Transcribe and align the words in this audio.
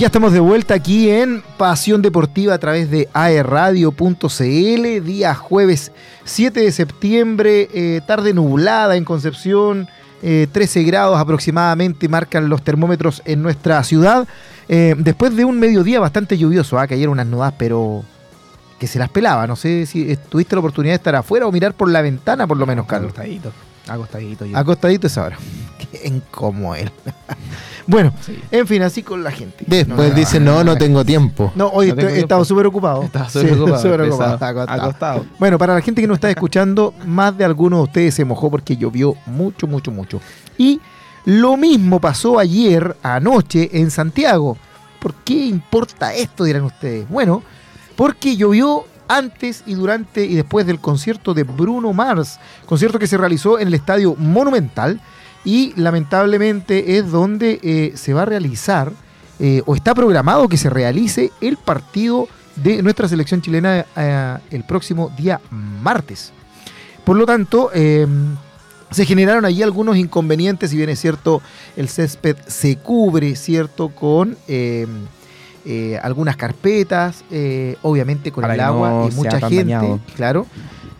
Ya 0.00 0.06
estamos 0.06 0.32
de 0.32 0.40
vuelta 0.40 0.72
aquí 0.72 1.10
en 1.10 1.42
Pasión 1.58 2.00
Deportiva 2.00 2.54
a 2.54 2.58
través 2.58 2.90
de 2.90 3.10
aerradio.cl, 3.12 5.04
día 5.04 5.34
jueves 5.34 5.92
7 6.24 6.58
de 6.58 6.72
septiembre, 6.72 7.68
eh, 7.74 8.00
tarde 8.06 8.32
nublada 8.32 8.96
en 8.96 9.04
Concepción, 9.04 9.88
13 10.22 10.80
eh, 10.80 10.84
grados 10.84 11.20
aproximadamente 11.20 12.08
marcan 12.08 12.48
los 12.48 12.62
termómetros 12.62 13.20
en 13.26 13.42
nuestra 13.42 13.84
ciudad. 13.84 14.26
Eh, 14.70 14.94
después 14.96 15.36
de 15.36 15.44
un 15.44 15.60
mediodía 15.60 16.00
bastante 16.00 16.38
lluvioso, 16.38 16.78
¿ah? 16.78 16.86
cayeron 16.86 17.12
unas 17.12 17.26
nudas, 17.26 17.52
pero 17.58 18.02
que 18.78 18.86
se 18.86 18.98
las 18.98 19.10
pelaba. 19.10 19.46
No 19.46 19.54
sé 19.54 19.84
si 19.84 20.16
tuviste 20.30 20.56
la 20.56 20.60
oportunidad 20.60 20.92
de 20.92 20.96
estar 20.96 21.14
afuera 21.14 21.46
o 21.46 21.52
mirar 21.52 21.74
por 21.74 21.90
la 21.90 22.00
ventana, 22.00 22.46
por 22.46 22.56
lo 22.56 22.64
menos, 22.64 22.86
Carlos. 22.86 23.12
Acostadito, 23.12 23.52
acostadito. 23.86 24.46
Yo. 24.46 24.56
Acostadito 24.56 25.06
es 25.08 25.18
ahora. 25.18 25.36
Qué 25.92 26.06
él. 26.06 26.90
Bueno, 27.90 28.12
en 28.52 28.66
fin, 28.68 28.82
así 28.82 29.02
con 29.02 29.24
la 29.24 29.32
gente. 29.32 29.64
Después 29.66 30.14
dice, 30.14 30.38
no, 30.38 30.62
no 30.62 30.76
tengo 30.76 31.04
tiempo. 31.04 31.52
No, 31.56 31.66
hoy 31.68 31.90
he 31.90 32.20
estado 32.20 32.44
súper 32.44 32.66
ocupado. 32.66 33.02
Estaba 33.02 33.28
súper 33.28 34.00
ocupado. 34.02 34.38
acostado. 34.68 35.26
Bueno, 35.40 35.58
para 35.58 35.74
la 35.74 35.80
gente 35.80 36.00
que 36.00 36.06
nos 36.06 36.18
está 36.18 36.30
escuchando, 36.30 36.94
más 37.04 37.36
de 37.36 37.44
alguno 37.44 37.78
de 37.78 37.82
ustedes 37.82 38.14
se 38.14 38.24
mojó 38.24 38.48
porque 38.48 38.76
llovió 38.76 39.16
mucho, 39.26 39.66
mucho, 39.66 39.90
mucho. 39.90 40.20
Y 40.56 40.80
lo 41.24 41.56
mismo 41.56 42.00
pasó 42.00 42.38
ayer, 42.38 42.96
anoche, 43.02 43.68
en 43.72 43.90
Santiago. 43.90 44.56
¿Por 45.00 45.14
qué 45.24 45.46
importa 45.46 46.14
esto, 46.14 46.44
dirán 46.44 46.62
ustedes? 46.62 47.08
Bueno, 47.08 47.42
porque 47.96 48.36
llovió 48.36 48.84
antes 49.08 49.64
y 49.66 49.74
durante 49.74 50.24
y 50.24 50.36
después 50.36 50.64
del 50.64 50.78
concierto 50.78 51.34
de 51.34 51.42
Bruno 51.42 51.92
Mars, 51.92 52.38
concierto 52.66 53.00
que 53.00 53.08
se 53.08 53.18
realizó 53.18 53.58
en 53.58 53.66
el 53.66 53.74
Estadio 53.74 54.14
Monumental 54.16 55.00
y 55.44 55.72
lamentablemente 55.76 56.98
es 56.98 57.10
donde 57.10 57.60
eh, 57.62 57.92
se 57.96 58.12
va 58.12 58.22
a 58.22 58.26
realizar 58.26 58.92
eh, 59.38 59.62
o 59.64 59.74
está 59.74 59.94
programado 59.94 60.48
que 60.48 60.56
se 60.56 60.68
realice 60.68 61.30
el 61.40 61.56
partido 61.56 62.28
de 62.56 62.82
nuestra 62.82 63.08
selección 63.08 63.40
chilena 63.40 63.86
eh, 63.96 64.36
el 64.50 64.64
próximo 64.64 65.10
día 65.16 65.40
martes. 65.50 66.32
Por 67.04 67.16
lo 67.16 67.24
tanto, 67.24 67.70
em, 67.72 68.36
se 68.90 69.06
generaron 69.06 69.46
allí 69.46 69.62
algunos 69.62 69.96
inconvenientes, 69.96 70.70
si 70.70 70.76
bien 70.76 70.90
es 70.90 71.00
cierto, 71.00 71.40
el 71.76 71.88
césped 71.88 72.36
se 72.46 72.76
cubre, 72.76 73.34
¿cierto? 73.34 73.88
Con 73.88 74.36
em, 74.46 75.06
algunas 76.02 76.36
carpetas, 76.36 77.22
obviamente 77.82 78.32
con 78.32 78.50
el 78.50 78.60
agua 78.60 79.08
y 79.10 79.14
mucha 79.14 79.38
gente, 79.48 80.00
claro 80.16 80.46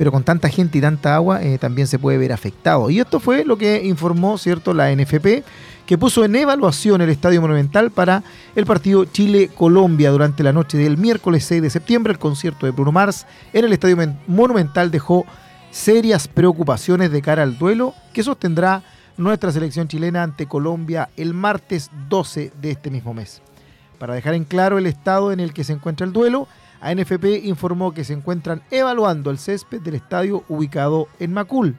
pero 0.01 0.13
con 0.13 0.25
tanta 0.25 0.49
gente 0.49 0.79
y 0.79 0.81
tanta 0.81 1.15
agua 1.15 1.43
eh, 1.43 1.59
también 1.59 1.87
se 1.87 1.99
puede 1.99 2.17
ver 2.17 2.33
afectado. 2.33 2.89
Y 2.89 3.01
esto 3.01 3.21
fue 3.21 3.45
lo 3.45 3.59
que 3.59 3.85
informó 3.85 4.39
cierto 4.39 4.73
la 4.73 4.91
NFP, 4.91 5.45
que 5.85 5.99
puso 5.99 6.25
en 6.25 6.37
evaluación 6.37 7.03
el 7.03 7.11
Estadio 7.11 7.43
Monumental 7.43 7.91
para 7.91 8.23
el 8.57 8.65
partido 8.65 9.05
Chile-Colombia 9.05 10.11
durante 10.11 10.43
la 10.43 10.55
noche 10.55 10.79
del 10.79 10.97
miércoles 10.97 11.45
6 11.45 11.61
de 11.61 11.69
septiembre. 11.69 12.15
El 12.15 12.19
concierto 12.19 12.65
de 12.65 12.73
Bruno 12.73 12.93
Mars 12.93 13.27
en 13.53 13.67
el 13.67 13.75
Estadio 13.75 13.99
Monumental 14.27 14.91
dejó 14.91 15.27
serias 15.71 16.29
preocupaciones 16.29 17.13
de 17.13 17.21
cara 17.21 17.43
al 17.43 17.59
duelo 17.59 17.93
que 18.15 18.23
sostendrá 18.23 18.83
nuestra 19.19 19.53
selección 19.53 19.87
chilena 19.87 20.23
ante 20.23 20.47
Colombia 20.47 21.11
el 21.19 21.35
martes 21.35 21.91
12 22.09 22.53
de 22.59 22.71
este 22.71 22.91
mismo 22.91 23.13
mes. 23.13 23.43
Para 23.99 24.15
dejar 24.15 24.33
en 24.33 24.45
claro 24.45 24.79
el 24.79 24.87
estado 24.87 25.31
en 25.31 25.41
el 25.41 25.53
que 25.53 25.63
se 25.63 25.75
encuentra 25.75 26.07
el 26.07 26.15
duelo, 26.15 26.49
ANFP 26.81 27.45
informó 27.45 27.93
que 27.93 28.05
se 28.05 28.13
encuentran 28.13 28.63
evaluando 28.71 29.31
el 29.31 29.39
césped 29.39 29.81
del 29.81 29.95
estadio 29.95 30.45
ubicado 30.49 31.09
en 31.19 31.33
Macul. 31.33 31.77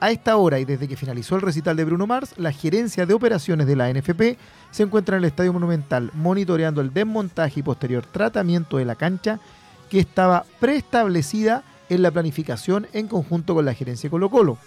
A 0.00 0.10
esta 0.10 0.36
hora 0.36 0.58
y 0.58 0.64
desde 0.64 0.88
que 0.88 0.96
finalizó 0.96 1.36
el 1.36 1.42
recital 1.42 1.76
de 1.76 1.84
Bruno 1.84 2.06
Mars, 2.06 2.34
la 2.36 2.52
gerencia 2.52 3.06
de 3.06 3.14
operaciones 3.14 3.66
de 3.66 3.76
la 3.76 3.86
ANFP 3.86 4.36
se 4.70 4.82
encuentra 4.82 5.16
en 5.16 5.22
el 5.22 5.28
Estadio 5.28 5.52
Monumental 5.52 6.10
monitoreando 6.14 6.80
el 6.80 6.92
desmontaje 6.92 7.60
y 7.60 7.62
posterior 7.62 8.04
tratamiento 8.04 8.76
de 8.76 8.84
la 8.84 8.96
cancha 8.96 9.40
que 9.88 10.00
estaba 10.00 10.44
preestablecida 10.60 11.62
en 11.88 12.02
la 12.02 12.10
planificación 12.10 12.86
en 12.92 13.08
conjunto 13.08 13.54
con 13.54 13.64
la 13.64 13.74
gerencia 13.74 14.10
Colo 14.10 14.30
Colo, 14.30 14.58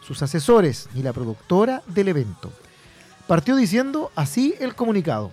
sus 0.00 0.20
asesores 0.22 0.88
y 0.94 1.02
la 1.02 1.12
productora 1.12 1.82
del 1.86 2.08
evento. 2.08 2.50
Partió 3.26 3.56
diciendo 3.56 4.10
así 4.14 4.54
el 4.58 4.74
comunicado. 4.74 5.32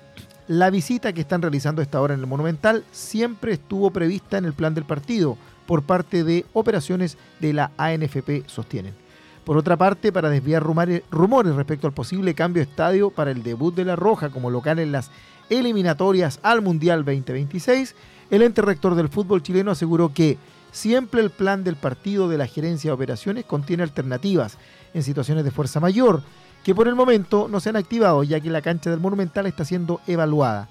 La 0.50 0.72
visita 0.72 1.14
que 1.14 1.22
están 1.22 1.44
realizando 1.44 1.80
esta 1.80 2.02
hora 2.02 2.16
en 2.16 2.22
el 2.22 2.26
Monumental 2.26 2.84
siempre 2.92 3.54
estuvo 3.54 3.92
prevista 3.92 4.40
en 4.40 4.46
el 4.46 4.54
plan 4.54 4.74
del 4.74 4.84
partido 4.84 5.38
por 5.68 5.84
parte 5.84 6.24
de 6.24 6.44
operaciones 6.54 7.20
de 7.40 7.54
la 7.54 7.70
ANFP, 7.78 8.46
sostienen. 8.48 8.96
Por 9.46 9.58
otra 9.58 9.78
parte, 9.78 10.12
para 10.12 10.32
desviar 10.32 10.64
rumores 10.64 11.56
respecto 11.56 11.86
al 11.86 11.94
posible 11.94 12.34
cambio 12.34 12.64
de 12.64 12.70
estadio 12.72 13.12
para 13.12 13.30
el 13.30 13.44
debut 13.44 13.76
de 13.76 13.86
La 13.86 13.96
Roja 13.96 14.32
como 14.32 14.50
local 14.50 14.80
en 14.80 14.92
las 14.92 15.12
eliminatorias 15.52 16.40
al 16.42 16.64
Mundial 16.64 17.06
2026, 17.06 17.94
el 18.32 18.42
ente 18.42 18.64
rector 18.64 18.96
del 18.96 19.10
fútbol 19.10 19.44
chileno 19.44 19.70
aseguró 19.70 20.16
que 20.16 20.40
siempre 20.72 21.22
el 21.22 21.30
plan 21.30 21.64
del 21.64 21.76
partido 21.76 22.28
de 22.28 22.40
la 22.40 22.48
gerencia 22.48 22.90
de 22.90 22.96
operaciones 22.96 23.46
contiene 23.46 23.84
alternativas 23.84 24.58
en 24.96 25.04
situaciones 25.04 25.44
de 25.44 25.52
fuerza 25.52 25.80
mayor 25.80 26.24
que 26.70 26.76
por 26.76 26.88
el 26.88 26.94
momento 26.94 27.48
no 27.50 27.60
se 27.60 27.70
han 27.70 27.78
activado 27.78 28.22
ya 28.22 28.40
que 28.40 28.52
la 28.52 28.62
cancha 28.62 28.92
del 28.92 29.00
Monumental 29.00 29.48
está 29.48 29.66
siendo 29.66 30.02
evaluada. 30.06 30.70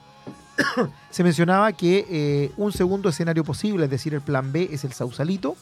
se 1.11 1.25
mencionaba 1.25 1.73
que 1.73 2.07
eh, 2.09 2.53
un 2.57 2.71
segundo 2.71 3.09
escenario 3.09 3.43
posible, 3.43 3.87
es 3.87 3.91
decir, 3.91 4.15
el 4.15 4.21
plan 4.21 4.53
B 4.53 4.69
es 4.71 4.85
el 4.85 4.93
Sausalito 4.93 5.57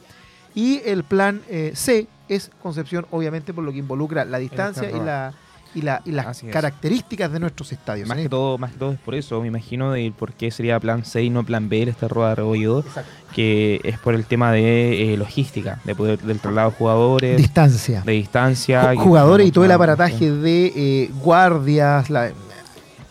y 0.54 0.82
el 0.84 1.04
plan 1.04 1.41
eh, 1.48 1.72
C 1.75 2.06
es 2.28 2.50
Concepción, 2.62 3.06
obviamente 3.12 3.54
por 3.54 3.64
lo 3.64 3.72
que 3.72 3.78
involucra 3.78 4.26
la 4.26 4.36
distancia 4.36 4.91
y 4.91 5.00
la 5.00 5.32
y, 5.75 5.82
las 5.82 6.43
características 6.50 7.32
de 7.32 7.41
nuestros 7.41 7.72
estadios. 7.72 8.09
Más 8.09 8.19
que, 8.19 8.28
todo, 8.28 8.59
más 8.59 8.72
que 8.72 8.78
todo 8.78 8.93
es 8.93 8.99
por 8.99 9.15
eso, 9.15 9.41
me 9.41 9.49
imagino, 9.49 9.93
de 9.93 10.12
por 10.16 10.32
qué 10.32 10.50
sería 10.50 10.81
plan 10.81 11.04
C 11.04 11.22
y 11.22 11.31
no 11.31 11.44
plan 11.44 11.69
B 11.69 11.82
esta 11.82 12.09
rueda 12.09 12.31
de 12.31 12.34
rebollido, 12.37 12.84
que 13.34 13.81
es 13.84 13.99
por 13.99 14.15
el 14.15 14.25
tema 14.25 14.53
de 14.53 15.12
eh, 15.12 15.16
logística, 15.16 15.81
de 15.84 15.94
poder 15.94 16.19
del 16.21 16.41
traslado 16.41 16.71
de 16.71 16.76
jugadores. 16.76 17.37
Distancia. 17.37 18.03
De 18.05 18.12
distancia. 18.12 18.94
jugadores 18.97 19.47
y 19.47 19.53
todo 19.53 19.65
el 19.65 19.72
aparataje 19.72 20.31
de 20.31 20.72
eh, 20.75 21.10
guardias, 21.22 22.10
la, 22.10 22.32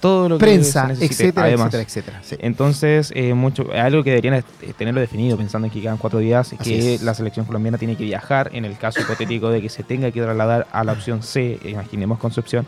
todo 0.06 0.30
lo 0.30 0.38
que 0.38 0.46
prensa, 0.46 0.92
etcétera, 0.92 1.50
etcétera, 1.50 1.84
etcétera, 1.84 2.22
Entonces, 2.40 3.12
eh, 3.16 3.34
mucho, 3.34 3.68
algo 3.74 4.04
que 4.04 4.12
deberían 4.12 4.44
tenerlo 4.78 5.02
definido, 5.02 5.36
pensando 5.36 5.66
en 5.66 5.74
que 5.74 5.82
quedan 5.82 5.98
cuatro 5.98 6.20
días, 6.20 6.54
es 6.54 6.60
que 6.60 7.00
la 7.02 7.16
selección 7.16 7.48
colombiana 7.48 7.80
tiene 7.80 7.96
que 7.96 8.04
viajar, 8.04 8.52
en 8.54 8.66
el 8.66 8.78
caso 8.78 9.02
hipotético 9.02 9.50
de 9.50 9.64
que 9.64 9.70
se 9.70 9.82
tenga 9.82 10.12
que 10.12 10.22
trasladar 10.22 10.68
a 10.72 10.84
la 10.84 10.92
opción 10.92 11.24
C, 11.24 11.60
imaginemos 11.66 12.20
Concepción, 12.20 12.68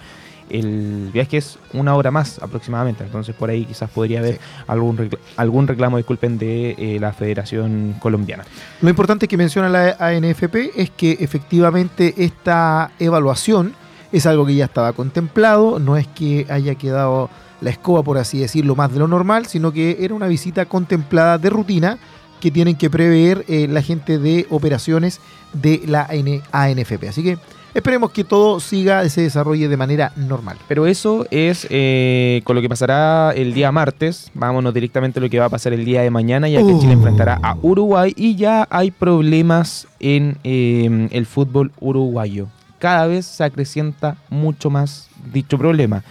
el 0.49 1.11
viaje 1.13 1.37
es 1.37 1.59
una 1.73 1.95
hora 1.95 2.09
más 2.09 2.39
aproximadamente, 2.41 3.03
entonces 3.03 3.35
por 3.35 3.51
ahí 3.51 3.65
quizás 3.65 3.89
podría 3.91 4.19
haber 4.19 4.39
algún, 4.65 4.97
reclamo, 4.97 5.23
algún 5.35 5.67
reclamo, 5.67 5.97
disculpen, 5.97 6.39
de 6.39 6.71
eh, 6.71 6.97
la 6.99 7.13
Federación 7.13 7.95
Colombiana. 7.99 8.45
Lo 8.81 8.89
importante 8.89 9.27
que 9.27 9.37
menciona 9.37 9.69
la 9.69 9.95
ANFP 9.99 10.71
es 10.75 10.89
que 10.89 11.17
efectivamente 11.19 12.15
esta 12.17 12.91
evaluación 12.97 13.75
es 14.11 14.25
algo 14.25 14.45
que 14.45 14.55
ya 14.55 14.65
estaba 14.65 14.93
contemplado, 14.93 15.79
no 15.79 15.97
es 15.97 16.07
que 16.07 16.45
haya 16.49 16.75
quedado 16.75 17.29
la 17.61 17.69
escoba, 17.69 18.03
por 18.03 18.17
así 18.17 18.39
decirlo, 18.39 18.75
más 18.75 18.91
de 18.91 18.99
lo 18.99 19.07
normal, 19.07 19.47
sino 19.47 19.71
que 19.71 19.97
era 19.99 20.13
una 20.13 20.27
visita 20.27 20.65
contemplada 20.65 21.37
de 21.37 21.49
rutina 21.49 21.97
que 22.39 22.51
tienen 22.51 22.75
que 22.75 22.89
prever 22.89 23.45
eh, 23.47 23.67
la 23.67 23.81
gente 23.81 24.19
de 24.19 24.45
operaciones 24.49 25.19
de 25.53 25.81
la 25.87 26.07
ANFP. 26.51 27.09
Así 27.09 27.23
que 27.23 27.39
esperemos 27.73 28.11
que 28.11 28.23
todo 28.23 28.59
siga, 28.59 29.07
se 29.09 29.21
desarrolle 29.21 29.67
de 29.67 29.77
manera 29.77 30.11
normal. 30.15 30.57
Pero 30.67 30.85
eso 30.85 31.25
es 31.31 31.65
eh, 31.71 32.41
con 32.43 32.55
lo 32.55 32.61
que 32.61 32.69
pasará 32.69 33.31
el 33.35 33.55
día 33.55 33.71
martes. 33.71 34.29
Vámonos 34.35 34.71
directamente 34.71 35.19
a 35.19 35.23
lo 35.23 35.29
que 35.31 35.39
va 35.39 35.45
a 35.45 35.49
pasar 35.49 35.73
el 35.73 35.83
día 35.83 36.03
de 36.03 36.11
mañana, 36.11 36.47
ya 36.47 36.59
que 36.59 36.77
Chile 36.77 36.95
uh. 36.95 36.99
enfrentará 36.99 37.39
a 37.41 37.57
Uruguay 37.59 38.13
y 38.15 38.35
ya 38.35 38.67
hay 38.69 38.91
problemas 38.91 39.87
en 39.99 40.37
eh, 40.43 41.07
el 41.11 41.25
fútbol 41.25 41.71
uruguayo 41.79 42.49
cada 42.79 43.07
vez 43.07 43.25
se 43.25 43.43
acrecienta 43.43 44.17
mucho 44.29 44.69
más 44.69 45.09
dicho 45.31 45.57
problema. 45.57 46.03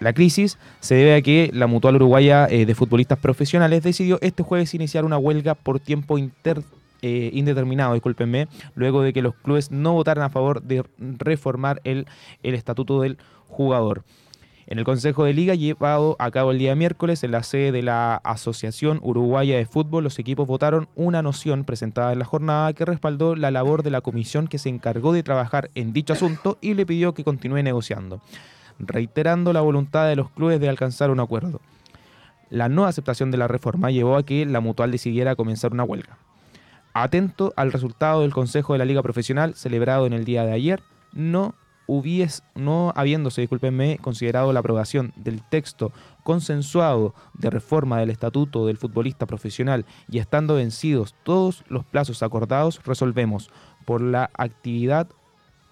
La 0.00 0.12
crisis 0.12 0.58
se 0.80 0.96
debe 0.96 1.14
a 1.14 1.22
que 1.22 1.50
la 1.54 1.68
Mutual 1.68 1.94
Uruguaya 1.94 2.48
eh, 2.50 2.66
de 2.66 2.74
Futbolistas 2.74 3.18
Profesionales 3.18 3.84
decidió 3.84 4.18
este 4.20 4.42
jueves 4.42 4.74
iniciar 4.74 5.04
una 5.04 5.16
huelga 5.16 5.54
por 5.54 5.78
tiempo 5.78 6.18
eh, 6.18 7.30
indeterminado, 7.32 7.94
discúlpenme, 7.94 8.48
luego 8.74 9.02
de 9.02 9.12
que 9.12 9.22
los 9.22 9.34
clubes 9.34 9.70
no 9.70 9.92
votaran 9.92 10.24
a 10.24 10.30
favor 10.30 10.60
de 10.62 10.84
reformar 10.98 11.80
el, 11.84 12.06
el 12.42 12.54
estatuto 12.54 13.00
del 13.00 13.16
jugador. 13.46 14.02
En 14.66 14.78
el 14.78 14.84
Consejo 14.84 15.24
de 15.24 15.34
Liga 15.34 15.54
llevado 15.54 16.14
a 16.20 16.30
cabo 16.30 16.52
el 16.52 16.58
día 16.58 16.76
miércoles 16.76 17.24
en 17.24 17.32
la 17.32 17.42
sede 17.42 17.72
de 17.72 17.82
la 17.82 18.16
Asociación 18.16 19.00
Uruguaya 19.02 19.56
de 19.56 19.66
Fútbol, 19.66 20.04
los 20.04 20.18
equipos 20.20 20.46
votaron 20.46 20.88
una 20.94 21.20
noción 21.20 21.64
presentada 21.64 22.12
en 22.12 22.20
la 22.20 22.24
jornada 22.24 22.72
que 22.72 22.84
respaldó 22.84 23.34
la 23.34 23.50
labor 23.50 23.82
de 23.82 23.90
la 23.90 24.02
comisión 24.02 24.46
que 24.46 24.58
se 24.58 24.68
encargó 24.68 25.12
de 25.12 25.24
trabajar 25.24 25.70
en 25.74 25.92
dicho 25.92 26.12
asunto 26.12 26.58
y 26.60 26.74
le 26.74 26.86
pidió 26.86 27.12
que 27.12 27.24
continúe 27.24 27.62
negociando, 27.62 28.20
reiterando 28.78 29.52
la 29.52 29.62
voluntad 29.62 30.06
de 30.06 30.16
los 30.16 30.30
clubes 30.30 30.60
de 30.60 30.68
alcanzar 30.68 31.10
un 31.10 31.20
acuerdo. 31.20 31.60
La 32.48 32.68
no 32.68 32.84
aceptación 32.84 33.32
de 33.32 33.38
la 33.38 33.48
reforma 33.48 33.90
llevó 33.90 34.16
a 34.16 34.24
que 34.24 34.46
la 34.46 34.60
mutual 34.60 34.92
decidiera 34.92 35.34
comenzar 35.34 35.72
una 35.72 35.84
huelga. 35.84 36.18
Atento 36.94 37.52
al 37.56 37.72
resultado 37.72 38.20
del 38.20 38.34
Consejo 38.34 38.74
de 38.74 38.78
la 38.78 38.84
Liga 38.84 39.02
Profesional 39.02 39.54
celebrado 39.54 40.06
en 40.06 40.12
el 40.12 40.24
día 40.24 40.44
de 40.44 40.52
ayer, 40.52 40.82
no 41.12 41.54
hubies, 41.92 42.42
no 42.54 42.92
habiéndose, 42.96 43.42
discúlpenme, 43.42 43.98
considerado 44.00 44.52
la 44.52 44.60
aprobación 44.60 45.12
del 45.16 45.42
texto 45.42 45.92
consensuado 46.22 47.14
de 47.34 47.50
reforma 47.50 48.00
del 48.00 48.10
estatuto 48.10 48.66
del 48.66 48.78
futbolista 48.78 49.26
profesional 49.26 49.84
y 50.08 50.18
estando 50.18 50.54
vencidos 50.54 51.14
todos 51.22 51.64
los 51.68 51.84
plazos 51.84 52.22
acordados, 52.22 52.80
resolvemos 52.84 53.50
por 53.84 54.00
la 54.00 54.30
actividad 54.34 55.08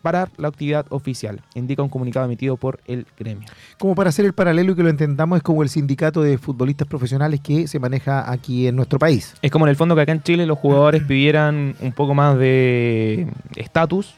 parar 0.02 0.30
la 0.38 0.48
actividad 0.48 0.86
oficial, 0.88 1.42
indica 1.54 1.82
un 1.82 1.90
comunicado 1.90 2.24
emitido 2.24 2.56
por 2.56 2.80
el 2.86 3.06
gremio. 3.18 3.46
Como 3.78 3.94
para 3.94 4.08
hacer 4.08 4.24
el 4.24 4.32
paralelo 4.32 4.72
y 4.72 4.74
que 4.74 4.82
lo 4.82 4.88
entendamos, 4.88 5.36
es 5.36 5.42
como 5.42 5.62
el 5.62 5.68
sindicato 5.68 6.22
de 6.22 6.38
futbolistas 6.38 6.88
profesionales 6.88 7.40
que 7.40 7.68
se 7.68 7.78
maneja 7.78 8.30
aquí 8.30 8.66
en 8.66 8.76
nuestro 8.76 8.98
país. 8.98 9.34
Es 9.42 9.50
como 9.50 9.66
en 9.66 9.70
el 9.70 9.76
fondo 9.76 9.94
que 9.94 10.00
acá 10.00 10.12
en 10.12 10.22
Chile 10.22 10.46
los 10.46 10.58
jugadores 10.58 11.02
pidieran 11.04 11.76
un 11.80 11.92
poco 11.92 12.14
más 12.14 12.38
de 12.38 13.28
estatus 13.56 14.14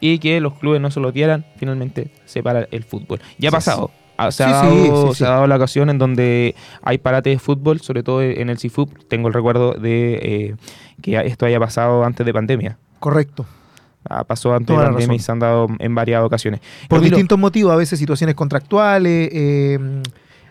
y 0.00 0.18
que 0.18 0.40
los 0.40 0.54
clubes 0.54 0.80
no 0.80 0.90
se 0.90 1.00
lo 1.00 1.12
dieran, 1.12 1.46
finalmente 1.56 2.10
se 2.24 2.42
para 2.42 2.68
el 2.70 2.84
fútbol. 2.84 3.20
Ya 3.38 3.48
ha 3.48 3.52
pasado. 3.52 3.90
Se, 4.30 4.44
ha 4.44 4.50
dado, 4.50 5.14
se, 5.14 5.26
ha 5.26 5.30
dado, 5.30 5.46
la 5.46 5.56
ocasión 5.56 5.90
en 5.90 5.98
donde 5.98 6.54
hay 6.82 6.96
parate 6.96 7.30
de 7.30 7.38
fútbol, 7.38 7.80
sobre 7.80 8.02
todo 8.02 8.22
en 8.22 8.48
el 8.48 8.58
CIFUP. 8.58 8.90
Tengo 9.08 9.28
el 9.28 9.34
recuerdo 9.34 9.74
de 9.74 10.14
eh, 10.22 10.56
que 11.02 11.16
esto 11.26 11.44
haya 11.44 11.60
pasado 11.60 12.02
antes 12.02 12.24
de 12.24 12.32
pandemia. 12.32 12.78
Correcto. 12.98 13.44
Ah, 14.08 14.24
pasó 14.24 14.54
antes 14.54 14.76
de 14.76 14.82
pandemia 14.82 15.16
y 15.16 15.18
se 15.18 15.32
han 15.32 15.38
dado 15.38 15.68
en 15.78 15.94
varias 15.94 16.22
ocasiones. 16.22 16.60
Por 16.88 17.00
distintos 17.00 17.38
motivos, 17.38 17.72
a 17.72 17.76
veces 17.76 17.98
situaciones 17.98 18.34
contractuales, 18.34 19.28
eh, 19.32 19.78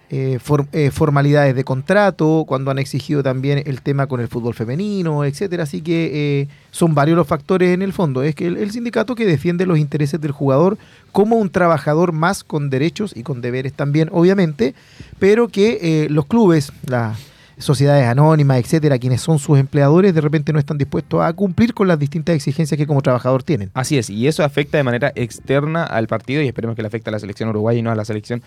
eh, 0.10 0.40
eh, 0.72 0.92
formalidades 0.92 1.56
de 1.56 1.64
contrato, 1.64 2.46
cuando 2.48 2.72
han 2.72 2.80
exigido 2.80 3.24
también 3.24 3.64
el 3.66 3.82
tema 3.82 4.08
con 4.08 4.20
el 4.20 4.28
fútbol 4.28 4.54
femenino, 4.54 5.26
etcétera. 5.26 5.64
Así 5.64 5.82
que 5.82 6.42
eh, 6.42 6.48
son 6.72 6.94
varios 6.94 7.18
los 7.18 7.28
factores 7.28 7.74
en 7.74 7.82
el 7.82 7.94
fondo. 7.94 8.22
Es 8.24 8.36
que 8.36 8.48
el, 8.48 8.58
el, 8.58 8.72
sindicato 8.72 9.16
que 9.16 9.26
defiende 9.26 9.66
los 9.66 9.78
intereses 9.78 10.22
del 10.22 10.32
jugador 10.32 10.78
como 11.12 11.38
un 11.38 11.50
trabajador 11.50 12.12
más 12.12 12.44
con 12.44 12.70
derechos 12.70 13.16
y 13.16 13.24
con 13.24 13.42
deberes 13.42 13.74
también, 13.74 14.10
obviamente, 14.12 14.76
pero 15.18 15.48
que 15.48 15.80
eh, 15.82 16.10
los 16.10 16.26
clubes, 16.26 16.72
la 16.86 17.16
sociedades 17.58 18.06
anónimas, 18.08 18.60
etcétera, 18.60 19.00
quienes 19.00 19.22
son 19.22 19.40
sus 19.40 19.58
empleadores, 19.58 20.14
de 20.14 20.22
repente 20.22 20.54
no 20.54 20.60
están 20.60 20.78
dispuestos 20.78 21.22
a 21.22 21.34
cumplir 21.34 21.74
con 21.74 21.88
las 21.88 22.00
distintas 22.00 22.36
exigencias 22.36 22.78
que 22.78 22.88
como 22.88 23.02
trabajador 23.02 23.44
tienen. 23.44 23.72
Así 23.74 23.98
es, 23.98 24.10
y 24.10 24.28
eso 24.28 24.44
afecta 24.44 24.78
de 24.78 24.84
manera 24.84 25.12
externa 25.16 25.84
al 25.84 26.08
partido 26.08 26.42
y 26.42 26.48
esperemos 26.48 26.76
que 26.76 26.82
le 26.82 26.88
afecte 26.88 27.10
a 27.10 27.12
la 27.12 27.20
selección 27.20 27.50
uruguaya 27.50 27.80
y 27.80 27.82
no 27.82 27.92
a 27.92 27.96
la 27.96 28.06
selección 28.06 28.42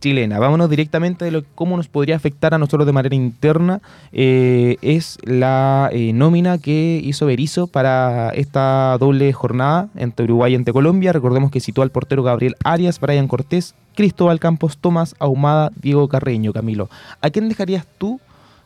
chilena. 0.00 0.38
Vámonos 0.38 0.68
directamente 0.70 1.30
de 1.30 1.44
cómo 1.54 1.76
nos 1.76 1.88
podría 1.88 2.16
afectar 2.16 2.54
a 2.54 2.58
nosotros 2.58 2.86
de 2.86 2.92
manera 2.92 3.14
interna. 3.14 3.80
Eh, 4.12 4.76
es 4.82 5.18
la 5.24 5.90
eh, 5.92 6.12
nómina 6.12 6.58
que 6.58 7.00
hizo 7.02 7.26
Berizzo 7.26 7.66
para 7.66 8.30
esta 8.30 8.96
doble 8.98 9.32
jornada 9.32 9.88
entre 9.96 10.24
Uruguay 10.24 10.52
y 10.52 10.56
entre 10.56 10.72
Colombia. 10.72 11.12
Recordemos 11.12 11.50
que 11.50 11.60
citó 11.60 11.82
al 11.82 11.90
portero 11.90 12.22
Gabriel 12.22 12.56
Arias, 12.64 13.00
Brian 13.00 13.28
Cortés, 13.28 13.74
Cristóbal 13.94 14.40
Campos, 14.40 14.78
Tomás 14.78 15.14
Ahumada, 15.18 15.70
Diego 15.80 16.08
Carreño, 16.08 16.52
Camilo. 16.52 16.88
¿A 17.20 17.30
quién 17.30 17.48
dejarías 17.48 17.86
tú? 17.98 18.20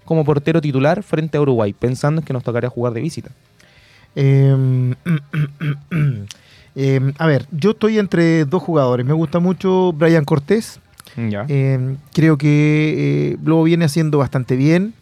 Como 0.06 0.24
portero 0.24 0.62
titular 0.62 1.02
frente 1.02 1.36
a 1.36 1.40
Uruguay, 1.42 1.74
pensando 1.74 2.22
en 2.22 2.24
que 2.24 2.32
nos 2.32 2.42
tocaría 2.42 2.70
jugar 2.70 2.94
de 2.94 3.02
visita? 3.02 3.30
Eh, 4.14 4.94
eh, 6.74 7.12
a 7.18 7.26
ver, 7.26 7.46
yo 7.52 7.72
estoy 7.72 7.98
entre 7.98 8.46
dos 8.46 8.62
jugadores. 8.62 9.04
Me 9.04 9.12
gusta 9.12 9.38
mucho 9.38 9.92
Brian 9.92 10.24
Cortés. 10.24 10.80
Ya. 11.16 11.44
Eh, 11.48 11.96
creo 12.12 12.38
que 12.38 13.32
eh, 13.32 13.36
lo 13.44 13.62
viene 13.62 13.84
haciendo 13.84 14.18
bastante 14.18 14.56
bien. 14.56 14.94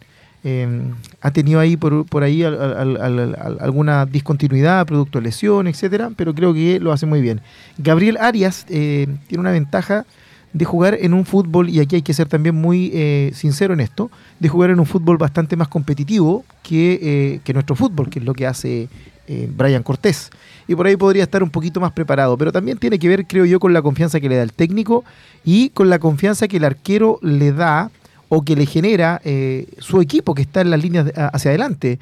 ha 1.21 1.31
tenido 1.31 1.59
ahí 1.59 1.75
por, 1.77 2.05
por 2.05 2.23
ahí 2.23 2.43
al, 2.43 2.61
al, 2.61 2.97
al, 2.97 3.57
alguna 3.59 4.05
discontinuidad, 4.05 4.85
producto 4.85 5.19
de 5.19 5.25
lesión, 5.25 5.67
etcétera, 5.67 6.11
pero 6.15 6.35
creo 6.35 6.53
que 6.53 6.79
lo 6.79 6.91
hace 6.91 7.05
muy 7.05 7.21
bien. 7.21 7.41
Gabriel 7.77 8.17
Arias 8.17 8.65
tiene 8.65 9.17
una 9.37 9.51
ventaja 9.51 10.05
de 10.55 10.63
jugar 10.63 10.97
en 11.01 11.13
un 11.13 11.25
fútbol, 11.25 11.67
y 11.67 11.81
aquí 11.81 11.97
hay 11.97 12.01
que 12.01 12.13
ser 12.13 12.29
también 12.29 12.55
muy 12.55 12.89
eh, 12.93 13.31
sincero 13.33 13.73
en 13.73 13.81
esto, 13.81 14.09
de 14.39 14.47
jugar 14.47 14.69
en 14.69 14.79
un 14.79 14.85
fútbol 14.85 15.17
bastante 15.17 15.57
más 15.57 15.67
competitivo 15.67 16.45
que, 16.63 16.97
eh, 17.01 17.39
que 17.43 17.51
nuestro 17.51 17.75
fútbol, 17.75 18.09
que 18.09 18.19
es 18.19 18.25
lo 18.25 18.33
que 18.33 18.47
hace 18.47 18.87
eh, 19.27 19.49
Brian 19.53 19.83
Cortés. 19.83 20.29
Y 20.65 20.73
por 20.73 20.87
ahí 20.87 20.95
podría 20.95 21.23
estar 21.23 21.43
un 21.43 21.49
poquito 21.49 21.81
más 21.81 21.91
preparado, 21.91 22.37
pero 22.37 22.53
también 22.53 22.77
tiene 22.77 22.97
que 22.99 23.09
ver, 23.09 23.27
creo 23.27 23.43
yo, 23.43 23.59
con 23.59 23.73
la 23.73 23.81
confianza 23.81 24.21
que 24.21 24.29
le 24.29 24.37
da 24.37 24.43
el 24.43 24.53
técnico 24.53 25.03
y 25.43 25.71
con 25.71 25.89
la 25.89 25.99
confianza 25.99 26.47
que 26.47 26.55
el 26.55 26.63
arquero 26.63 27.19
le 27.21 27.51
da 27.51 27.91
o 28.29 28.41
que 28.43 28.55
le 28.55 28.65
genera 28.65 29.19
eh, 29.25 29.67
su 29.79 29.99
equipo 29.99 30.33
que 30.35 30.43
está 30.43 30.61
en 30.61 30.69
las 30.69 30.81
líneas 30.81 31.11
hacia 31.33 31.51
adelante, 31.51 31.99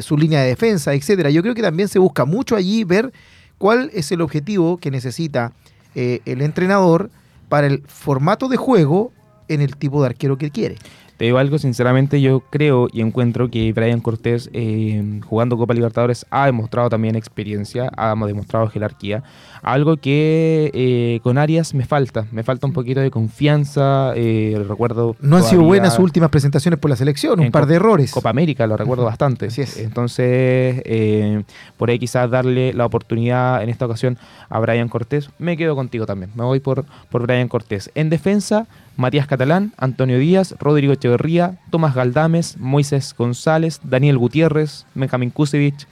su 0.00 0.18
línea 0.18 0.42
de 0.42 0.48
defensa, 0.48 0.92
etcétera. 0.92 1.30
Yo 1.30 1.40
creo 1.40 1.54
que 1.54 1.62
también 1.62 1.88
se 1.88 1.98
busca 1.98 2.26
mucho 2.26 2.54
allí 2.54 2.84
ver 2.84 3.14
cuál 3.56 3.90
es 3.94 4.12
el 4.12 4.20
objetivo 4.20 4.76
que 4.76 4.90
necesita 4.90 5.52
el 5.94 6.42
entrenador 6.42 7.10
para 7.48 7.66
el 7.66 7.82
formato 7.86 8.48
de 8.48 8.56
juego 8.56 9.12
en 9.48 9.60
el 9.60 9.76
tipo 9.76 10.00
de 10.00 10.06
arquero 10.06 10.38
que 10.38 10.50
quiere. 10.50 10.76
Te 11.16 11.26
digo 11.26 11.38
algo, 11.38 11.58
sinceramente 11.58 12.20
yo 12.20 12.40
creo 12.50 12.88
y 12.92 13.00
encuentro 13.00 13.48
que 13.48 13.72
Brian 13.72 14.00
Cortés 14.00 14.50
eh, 14.52 15.20
jugando 15.26 15.56
Copa 15.56 15.72
Libertadores 15.72 16.26
ha 16.30 16.46
demostrado 16.46 16.88
también 16.88 17.14
experiencia, 17.14 17.90
ha 17.96 18.14
demostrado 18.26 18.68
jerarquía, 18.68 19.22
algo 19.62 19.96
que 19.96 20.70
eh, 20.74 21.20
con 21.22 21.38
Arias 21.38 21.72
me 21.72 21.86
falta, 21.86 22.26
me 22.32 22.42
falta 22.42 22.66
un 22.66 22.72
poquito 22.72 23.00
de 23.00 23.10
confianza, 23.10 24.12
eh, 24.14 24.62
recuerdo... 24.68 25.16
No 25.20 25.36
han 25.36 25.44
sido 25.44 25.62
buenas 25.62 25.94
sus 25.94 26.04
últimas 26.04 26.30
presentaciones 26.30 26.78
por 26.78 26.90
la 26.90 26.96
selección, 26.96 27.40
un 27.40 27.50
par 27.50 27.66
de 27.66 27.76
errores. 27.76 28.10
Copa 28.10 28.30
América, 28.30 28.66
lo 28.66 28.76
recuerdo 28.76 29.04
bastante. 29.04 29.46
Así 29.46 29.62
es. 29.62 29.78
Entonces, 29.78 30.82
eh, 30.84 31.44
por 31.76 31.90
ahí 31.90 31.98
quizás 31.98 32.30
darle 32.30 32.74
la 32.74 32.84
oportunidad 32.84 33.62
en 33.62 33.70
esta 33.70 33.86
ocasión 33.86 34.18
a 34.48 34.58
Brian 34.58 34.88
Cortés. 34.88 35.30
Me 35.38 35.56
quedo 35.56 35.74
contigo 35.76 36.06
también, 36.06 36.30
me 36.34 36.44
voy 36.44 36.60
por, 36.60 36.84
por 37.10 37.22
Brian 37.22 37.48
Cortés. 37.48 37.90
En 37.94 38.10
defensa, 38.10 38.66
Matías 38.96 39.26
Catalán, 39.26 39.72
Antonio 39.76 40.18
Díaz, 40.18 40.54
Rodrigo 40.60 40.94
Echeverría, 41.08 41.58
Tomás 41.70 41.94
Galdames, 41.94 42.56
Moisés 42.58 43.14
González, 43.16 43.78
Daniel 43.84 44.16
Gutiérrez, 44.16 44.86
Benjamín 44.94 45.28
Kusevich, 45.28 45.86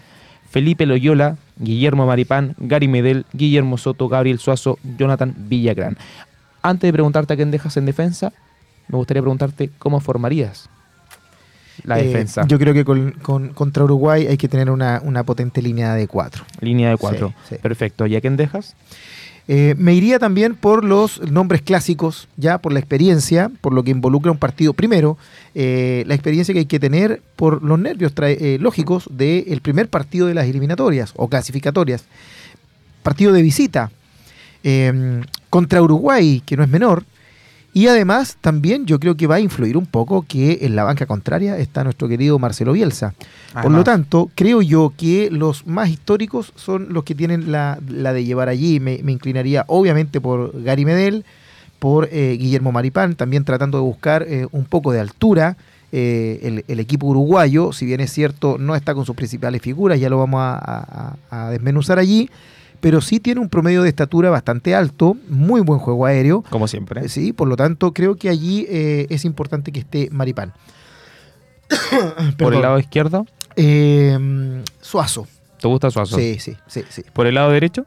Felipe 0.50 0.86
Loyola, 0.86 1.36
Guillermo 1.58 2.06
Maripán, 2.06 2.54
Gary 2.58 2.88
Medel, 2.88 3.26
Guillermo 3.34 3.76
Soto, 3.76 4.08
Gabriel 4.08 4.38
Suazo, 4.38 4.78
Jonathan 4.96 5.34
Villagrán. 5.36 5.98
Antes 6.62 6.88
de 6.88 6.92
preguntarte 6.94 7.34
a 7.34 7.36
quién 7.36 7.50
dejas 7.50 7.76
en 7.76 7.84
defensa, 7.84 8.32
me 8.88 8.96
gustaría 8.96 9.20
preguntarte 9.20 9.70
cómo 9.78 10.00
formarías 10.00 10.70
la 11.84 11.98
Eh, 12.00 12.04
defensa. 12.04 12.46
yo 12.46 12.58
creo 12.58 12.72
que 12.72 12.84
con, 12.86 13.10
con- 13.22 13.48
contra 13.50 13.84
Uruguay 13.84 14.26
hay 14.26 14.38
que 14.38 14.48
tener 14.48 14.70
una, 14.70 15.02
una 15.04 15.24
potente 15.24 15.60
línea 15.60 15.94
de 15.94 16.08
cuatro. 16.08 16.44
Línea 16.60 16.88
de 16.88 16.96
cuatro. 16.96 17.34
Sí, 17.48 17.56
sí. 17.56 17.60
Perfecto. 17.60 18.06
¿Y 18.06 18.16
a 18.16 18.20
quién 18.22 18.36
dejas? 18.38 18.76
Eh, 19.48 19.74
me 19.76 19.92
iría 19.94 20.18
también 20.20 20.54
por 20.54 20.84
los 20.84 21.20
nombres 21.30 21.62
clásicos, 21.62 22.28
ya 22.36 22.58
por 22.58 22.72
la 22.72 22.78
experiencia, 22.78 23.50
por 23.60 23.74
lo 23.74 23.82
que 23.82 23.90
involucra 23.90 24.30
un 24.30 24.38
partido. 24.38 24.72
Primero, 24.72 25.18
eh, 25.54 26.04
la 26.06 26.14
experiencia 26.14 26.54
que 26.54 26.60
hay 26.60 26.66
que 26.66 26.78
tener 26.78 27.20
por 27.36 27.62
los 27.62 27.78
nervios 27.78 28.14
trae- 28.14 28.38
eh, 28.40 28.58
lógicos 28.60 29.08
del 29.10 29.60
primer 29.60 29.88
partido 29.88 30.26
de 30.28 30.34
las 30.34 30.46
eliminatorias 30.46 31.12
o 31.16 31.28
clasificatorias. 31.28 32.04
Partido 33.02 33.32
de 33.32 33.42
visita 33.42 33.90
eh, 34.62 35.22
contra 35.50 35.82
Uruguay, 35.82 36.40
que 36.46 36.56
no 36.56 36.62
es 36.62 36.68
menor. 36.68 37.04
Y 37.74 37.86
además 37.86 38.36
también 38.40 38.84
yo 38.84 39.00
creo 39.00 39.16
que 39.16 39.26
va 39.26 39.36
a 39.36 39.40
influir 39.40 39.76
un 39.78 39.86
poco 39.86 40.26
que 40.28 40.58
en 40.62 40.76
la 40.76 40.84
banca 40.84 41.06
contraria 41.06 41.56
está 41.56 41.82
nuestro 41.84 42.06
querido 42.06 42.38
Marcelo 42.38 42.72
Bielsa. 42.74 43.14
Por 43.62 43.70
lo 43.72 43.84
tanto, 43.84 44.30
creo 44.34 44.60
yo 44.60 44.92
que 44.96 45.30
los 45.30 45.66
más 45.66 45.88
históricos 45.88 46.52
son 46.54 46.92
los 46.92 47.04
que 47.04 47.14
tienen 47.14 47.50
la, 47.50 47.78
la 47.88 48.12
de 48.12 48.24
llevar 48.24 48.48
allí. 48.50 48.78
Me, 48.78 49.00
me 49.02 49.12
inclinaría 49.12 49.64
obviamente 49.68 50.20
por 50.20 50.62
Gary 50.62 50.84
Medel, 50.84 51.24
por 51.78 52.08
eh, 52.12 52.36
Guillermo 52.38 52.72
Maripán, 52.72 53.14
también 53.16 53.44
tratando 53.44 53.78
de 53.78 53.84
buscar 53.84 54.22
eh, 54.28 54.46
un 54.52 54.64
poco 54.66 54.92
de 54.92 55.00
altura. 55.00 55.56
Eh, 55.94 56.40
el, 56.42 56.64
el 56.68 56.80
equipo 56.80 57.06
uruguayo, 57.06 57.72
si 57.72 57.84
bien 57.84 58.00
es 58.00 58.10
cierto, 58.12 58.56
no 58.58 58.74
está 58.76 58.94
con 58.94 59.04
sus 59.04 59.14
principales 59.16 59.60
figuras, 59.60 60.00
ya 60.00 60.08
lo 60.08 60.18
vamos 60.18 60.40
a, 60.40 61.16
a- 61.30 61.46
a 61.46 61.50
desmenuzar 61.50 61.98
allí, 61.98 62.30
pero 62.82 63.00
sí 63.00 63.20
tiene 63.20 63.40
un 63.40 63.48
promedio 63.48 63.82
de 63.84 63.88
estatura 63.88 64.28
bastante 64.28 64.74
alto, 64.74 65.16
muy 65.28 65.60
buen 65.60 65.78
juego 65.78 66.04
aéreo. 66.04 66.42
Como 66.50 66.66
siempre. 66.66 67.06
Eh, 67.06 67.08
Sí, 67.08 67.32
por 67.32 67.46
lo 67.46 67.54
tanto, 67.54 67.92
creo 67.94 68.16
que 68.16 68.28
allí 68.28 68.66
eh, 68.68 69.06
es 69.08 69.24
importante 69.24 69.70
que 69.70 69.78
esté 69.78 70.08
Maripán. 70.10 70.52
Por 72.38 72.54
el 72.54 72.60
lado 72.62 72.80
izquierdo, 72.80 73.24
Eh, 73.54 74.62
Suazo. 74.80 75.28
¿te 75.60 75.68
gusta 75.68 75.92
Suazo? 75.92 76.16
Sí, 76.16 76.38
sí, 76.40 76.56
sí, 76.66 76.82
sí. 76.88 77.04
Por 77.12 77.28
el 77.28 77.36
lado 77.36 77.52
derecho, 77.52 77.86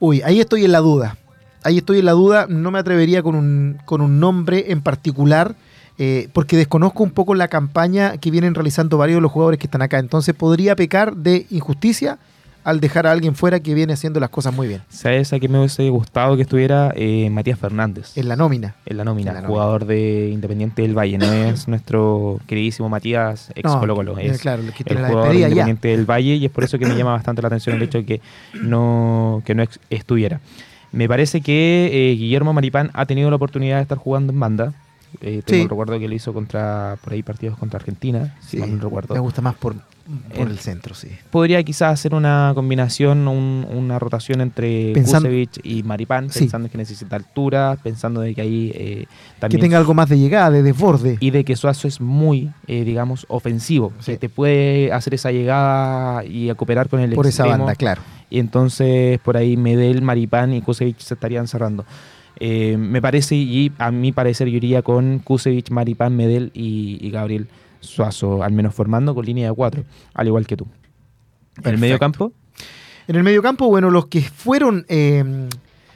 Uy, 0.00 0.20
ahí 0.22 0.40
estoy 0.40 0.64
en 0.64 0.72
la 0.72 0.80
duda. 0.80 1.16
Ahí 1.62 1.78
estoy 1.78 2.00
en 2.00 2.06
la 2.06 2.12
duda. 2.12 2.46
No 2.48 2.72
me 2.72 2.80
atrevería 2.80 3.22
con 3.22 3.36
un, 3.36 3.78
con 3.84 4.00
un 4.00 4.18
nombre 4.18 4.72
en 4.72 4.82
particular, 4.82 5.54
eh, 5.96 6.28
porque 6.32 6.56
desconozco 6.56 7.04
un 7.04 7.12
poco 7.12 7.36
la 7.36 7.46
campaña 7.46 8.18
que 8.18 8.32
vienen 8.32 8.54
realizando 8.56 8.98
varios 8.98 9.18
de 9.18 9.20
los 9.22 9.30
jugadores 9.30 9.60
que 9.60 9.68
están 9.68 9.80
acá. 9.80 10.00
Entonces 10.00 10.34
podría 10.34 10.74
pecar 10.74 11.14
de 11.16 11.46
injusticia 11.50 12.18
al 12.64 12.80
dejar 12.80 13.06
a 13.06 13.12
alguien 13.12 13.34
fuera 13.34 13.60
que 13.60 13.74
viene 13.74 13.92
haciendo 13.92 14.18
las 14.20 14.30
cosas 14.30 14.54
muy 14.54 14.66
bien. 14.66 14.82
¿Sabes 14.88 15.32
a 15.32 15.38
qué 15.38 15.48
me 15.48 15.58
hubiese 15.58 15.88
gustado 15.90 16.34
que 16.36 16.42
estuviera 16.42 16.92
eh, 16.96 17.28
Matías 17.30 17.58
Fernández? 17.58 18.16
En 18.16 18.26
la 18.28 18.36
nómina. 18.36 18.74
En 18.86 18.96
la 18.96 19.04
nómina, 19.04 19.30
En 19.30 19.34
la 19.36 19.40
nómina. 19.42 19.54
jugador 19.54 19.84
de 19.86 20.30
Independiente 20.32 20.82
del 20.82 20.96
Valle. 20.98 21.18
No 21.18 21.30
es 21.32 21.68
nuestro 21.68 22.40
queridísimo 22.46 22.88
Matías, 22.88 23.50
ex 23.54 23.64
No, 23.70 23.78
Colo 23.80 23.94
Colo. 23.94 24.18
eh, 24.18 24.26
Es 24.28 24.40
claro, 24.40 24.62
el 24.62 24.68
la 25.02 25.08
jugador 25.08 25.32
de 25.32 25.40
ya. 25.40 25.48
Independiente 25.48 25.88
del 25.88 26.04
Valle 26.10 26.34
y 26.36 26.44
es 26.46 26.50
por 26.50 26.64
eso 26.64 26.78
que 26.78 26.86
me 26.86 26.96
llama 26.96 27.12
bastante 27.12 27.42
la 27.42 27.48
atención 27.48 27.76
el 27.76 27.82
hecho 27.82 27.98
de 27.98 28.04
que 28.06 28.20
no, 28.62 29.42
que 29.44 29.54
no 29.54 29.64
estuviera. 29.90 30.40
Me 30.92 31.08
parece 31.08 31.40
que 31.40 31.90
eh, 31.92 32.14
Guillermo 32.16 32.52
Maripán 32.52 32.90
ha 32.94 33.04
tenido 33.06 33.28
la 33.30 33.36
oportunidad 33.36 33.76
de 33.76 33.82
estar 33.82 33.98
jugando 33.98 34.32
en 34.32 34.40
banda. 34.40 34.72
Eh, 35.20 35.42
tengo 35.44 35.56
Sí. 35.58 35.62
el 35.62 35.68
recuerdo 35.68 35.98
que 35.98 36.08
lo 36.08 36.14
hizo 36.14 36.32
contra 36.32 36.96
por 37.02 37.12
ahí 37.12 37.22
partidos 37.22 37.56
contra 37.58 37.78
Argentina, 37.78 38.34
si 38.40 38.50
Sí, 38.52 38.56
mal 38.58 38.76
no 38.76 38.82
recuerdo. 38.84 39.14
me 39.14 39.20
gusta 39.20 39.42
más 39.42 39.54
por, 39.54 39.74
por 40.34 40.42
En- 40.42 40.48
el 40.48 40.58
centro, 40.58 40.94
sí. 40.94 41.08
Podría 41.30 41.62
quizás 41.62 41.92
hacer 41.94 42.14
una 42.14 42.52
combinación, 42.54 43.26
un- 43.26 43.66
una 43.72 43.98
rotación 43.98 44.40
entre 44.42 44.92
Kusevich 44.92 45.60
y 45.62 45.82
Maripán, 45.82 46.28
pensando 46.28 46.66
en 46.66 46.70
que 46.72 46.76
necesita 46.78 47.16
altura, 47.16 47.78
pensando 47.82 48.20
de 48.20 48.34
que 48.34 48.40
ahí 48.42 48.70
eh, 48.74 49.06
Que 49.06 49.40
también 49.40 49.60
tenga 49.62 49.78
algo 49.78 49.94
más 49.94 50.08
de 50.10 50.18
llegada, 50.18 50.50
de 50.50 50.62
desborde. 50.62 51.16
y 51.20 51.30
de 51.30 51.44
que 51.44 51.56
Suazo 51.56 51.88
es 51.88 52.00
muy, 52.02 52.50
eh, 52.66 52.84
digamos, 52.84 53.24
ofensivo, 53.28 53.92
Sí. 54.00 54.12
que 54.12 54.18
te 54.18 54.28
puede 54.28 54.92
hacer 54.92 55.14
esa 55.14 55.32
llegada 55.32 56.24
y 56.24 56.52
cooperar 56.54 56.88
con 56.88 57.00
el 57.00 57.12
por 57.14 57.26
esa 57.26 57.46
banda, 57.46 57.74
claro. 57.74 58.02
Y 58.28 58.40
entonces 58.40 59.18
por 59.20 59.36
ahí 59.36 59.56
Medel, 59.56 60.02
Maripán 60.02 60.52
y 60.52 60.60
Kusevich 60.60 60.98
se 60.98 61.14
estarían 61.14 61.46
cerrando. 61.48 61.84
Eh, 62.40 62.76
me 62.76 63.00
parece, 63.00 63.36
y 63.36 63.70
a 63.78 63.90
mi 63.92 64.10
parecer, 64.10 64.48
yo 64.48 64.56
iría 64.56 64.82
con 64.82 65.20
Kusevich, 65.20 65.70
Maripán, 65.70 66.16
Medel 66.16 66.50
y, 66.52 66.98
y 67.00 67.10
Gabriel 67.10 67.46
Suazo, 67.86 68.42
al 68.42 68.52
menos 68.52 68.74
formando 68.74 69.14
con 69.14 69.24
línea 69.24 69.48
de 69.48 69.54
cuatro, 69.54 69.84
al 70.14 70.26
igual 70.26 70.46
que 70.46 70.56
tú. 70.56 70.66
En 71.62 71.74
el 71.74 71.78
medio 71.78 71.98
campo, 71.98 72.32
En 73.06 73.16
el 73.16 73.22
mediocampo, 73.22 73.68
bueno, 73.68 73.90
los 73.90 74.06
que 74.06 74.22
fueron 74.22 74.86
eh, 74.88 75.48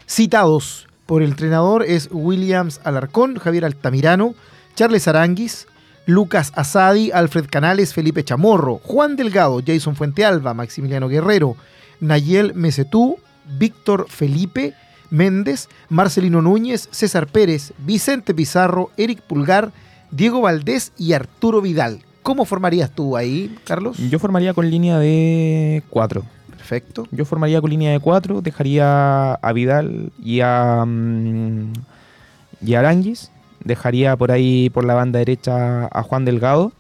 citados 0.07 0.87
por 1.07 1.23
el 1.23 1.31
entrenador 1.31 1.83
es 1.83 2.09
Williams 2.13 2.81
Alarcón, 2.85 3.37
Javier 3.37 3.65
Altamirano, 3.65 4.35
Charles 4.75 5.09
Aranguis, 5.09 5.67
Lucas 6.07 6.53
Asadi, 6.55 7.11
Alfred 7.11 7.47
Canales, 7.51 7.93
Felipe 7.93 8.25
Chamorro, 8.25 8.81
Juan 8.85 9.17
Delgado, 9.17 9.61
Jason 9.67 9.97
Fuentealba, 9.97 10.55
Maximiliano 10.55 11.09
Guerrero, 11.09 11.57
Nayel 12.01 12.55
Mesetú, 12.55 13.19
Víctor 13.59 14.07
Felipe 14.09 14.75
Méndez, 15.11 15.69
Marcelino 15.89 16.43
Núñez, 16.43 16.89
César 16.93 17.27
Pérez, 17.27 17.73
Vicente 17.79 18.35
Pizarro, 18.35 18.91
Eric 18.97 19.21
Pulgar, 19.23 19.73
Diego 20.11 20.41
Valdés 20.41 20.93
y 20.99 21.13
Arturo 21.13 21.61
Vidal. 21.61 22.01
¿Cómo 22.23 22.45
formarías 22.45 22.91
tú 22.91 23.17
ahí, 23.17 23.57
Carlos? 23.65 23.97
yo 24.11 24.19
formaría 24.19 24.53
con 24.55 24.71
línea 24.71 24.99
de 24.99 25.83
cuatro. 25.89 26.25
Perfecto. 26.51 27.07
Yo 27.11 27.25
formaría 27.25 27.61
con 27.61 27.71
línea 27.71 27.93
de 27.93 28.01
cuatro, 28.01 28.43
dejaría 28.43 29.35
a 29.35 29.53
Vidal 29.53 30.13
y 30.23 30.41
a, 30.43 30.85
mm, 30.87 31.73
y 32.61 32.75
a 32.75 32.81
Aranguis, 32.81 33.31
dejaría 33.65 34.17
por 34.17 34.31
ahí 34.33 34.69
por 34.71 34.85
la 34.85 34.95
banda 34.95 35.19
derecha 35.19 35.87
a 35.87 36.03
Juan 36.03 36.25
Delgado 36.25 36.73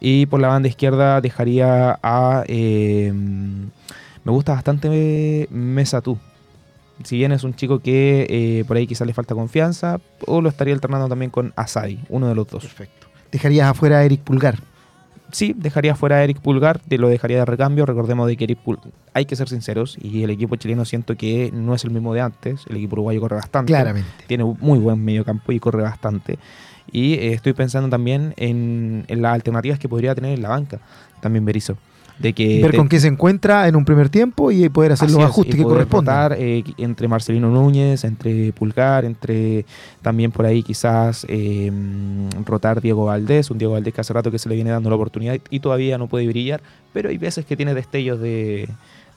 y 0.00 0.26
por 0.26 0.40
la 0.40 0.48
banda 0.48 0.68
izquierda 0.68 1.20
dejaría 1.20 1.98
a... 2.02 2.44
eh, 2.46 3.12
me 3.12 4.32
gusta 4.32 4.54
bastante 4.54 5.48
Mesa 5.50 6.00
Tú. 6.00 6.18
Si 7.02 7.16
bien 7.16 7.32
es 7.32 7.42
un 7.42 7.54
chico 7.54 7.80
que 7.80 8.26
eh, 8.28 8.64
por 8.66 8.76
ahí 8.76 8.86
quizás 8.86 9.06
le 9.06 9.12
falta 9.12 9.34
confianza, 9.34 10.00
o 10.26 10.40
lo 10.40 10.48
estaría 10.48 10.74
alternando 10.74 11.08
también 11.08 11.30
con 11.30 11.52
Asadi, 11.56 11.98
uno 12.08 12.28
de 12.28 12.34
los 12.34 12.46
dos. 12.46 12.62
Perfecto. 12.62 13.08
Dejarías 13.32 13.68
afuera 13.68 13.98
a 13.98 14.04
Eric 14.04 14.20
Pulgar. 14.20 14.58
Sí, 15.32 15.52
dejaría 15.56 15.96
fuera 15.96 16.16
a 16.16 16.22
Eric 16.22 16.38
Pulgar, 16.38 16.78
te 16.78 16.96
lo 16.96 17.08
dejaría 17.08 17.38
de 17.38 17.44
recambio. 17.44 17.84
Recordemos 17.84 18.28
de 18.28 18.36
que 18.36 18.44
Eric 18.44 18.60
Pulgar, 18.60 18.92
hay 19.12 19.24
que 19.24 19.34
ser 19.34 19.48
sinceros, 19.48 19.98
y 20.00 20.22
el 20.22 20.30
equipo 20.30 20.54
chileno 20.54 20.84
siento 20.84 21.16
que 21.16 21.50
no 21.52 21.74
es 21.74 21.82
el 21.84 21.90
mismo 21.90 22.14
de 22.14 22.20
antes. 22.20 22.64
El 22.68 22.76
equipo 22.76 22.94
uruguayo 22.94 23.20
corre 23.20 23.36
bastante. 23.36 23.72
Claramente. 23.72 24.08
Tiene 24.28 24.44
muy 24.44 24.78
buen 24.78 25.04
medio 25.04 25.24
campo 25.24 25.50
y 25.50 25.58
corre 25.58 25.82
bastante. 25.82 26.38
Y 26.92 27.14
eh, 27.14 27.32
estoy 27.32 27.54
pensando 27.54 27.88
también 27.88 28.34
en, 28.36 29.04
en 29.08 29.22
las 29.22 29.34
alternativas 29.34 29.80
que 29.80 29.88
podría 29.88 30.14
tener 30.14 30.34
en 30.34 30.42
la 30.42 30.50
banca, 30.50 30.78
también 31.20 31.44
Berizzo. 31.44 31.76
De 32.18 32.32
que 32.32 32.62
ver 32.62 32.70
te- 32.70 32.76
con 32.76 32.88
qué 32.88 33.00
se 33.00 33.08
encuentra 33.08 33.66
en 33.66 33.74
un 33.74 33.84
primer 33.84 34.08
tiempo 34.08 34.52
y 34.52 34.68
poder 34.68 34.92
hacer 34.92 35.06
Así 35.06 35.14
los 35.14 35.24
es, 35.24 35.28
ajustes 35.30 35.54
y 35.56 35.58
que 35.58 35.64
correspondan. 35.64 36.32
eh, 36.38 36.62
entre 36.78 37.08
Marcelino 37.08 37.50
Núñez, 37.50 38.04
entre 38.04 38.52
Pulgar, 38.52 39.04
entre 39.04 39.66
también 40.00 40.30
por 40.30 40.46
ahí 40.46 40.62
quizás 40.62 41.26
eh, 41.28 41.72
rotar 42.44 42.80
Diego 42.80 43.06
Valdés, 43.06 43.50
un 43.50 43.58
Diego 43.58 43.72
Valdés 43.74 43.92
que 43.94 44.00
hace 44.00 44.12
rato 44.12 44.30
que 44.30 44.38
se 44.38 44.48
le 44.48 44.54
viene 44.54 44.70
dando 44.70 44.90
la 44.90 44.96
oportunidad 44.96 45.36
y 45.50 45.58
todavía 45.60 45.98
no 45.98 46.06
puede 46.06 46.26
brillar, 46.28 46.62
pero 46.92 47.08
hay 47.08 47.18
veces 47.18 47.44
que 47.44 47.56
tiene 47.56 47.74
destellos 47.74 48.20
de, 48.20 48.68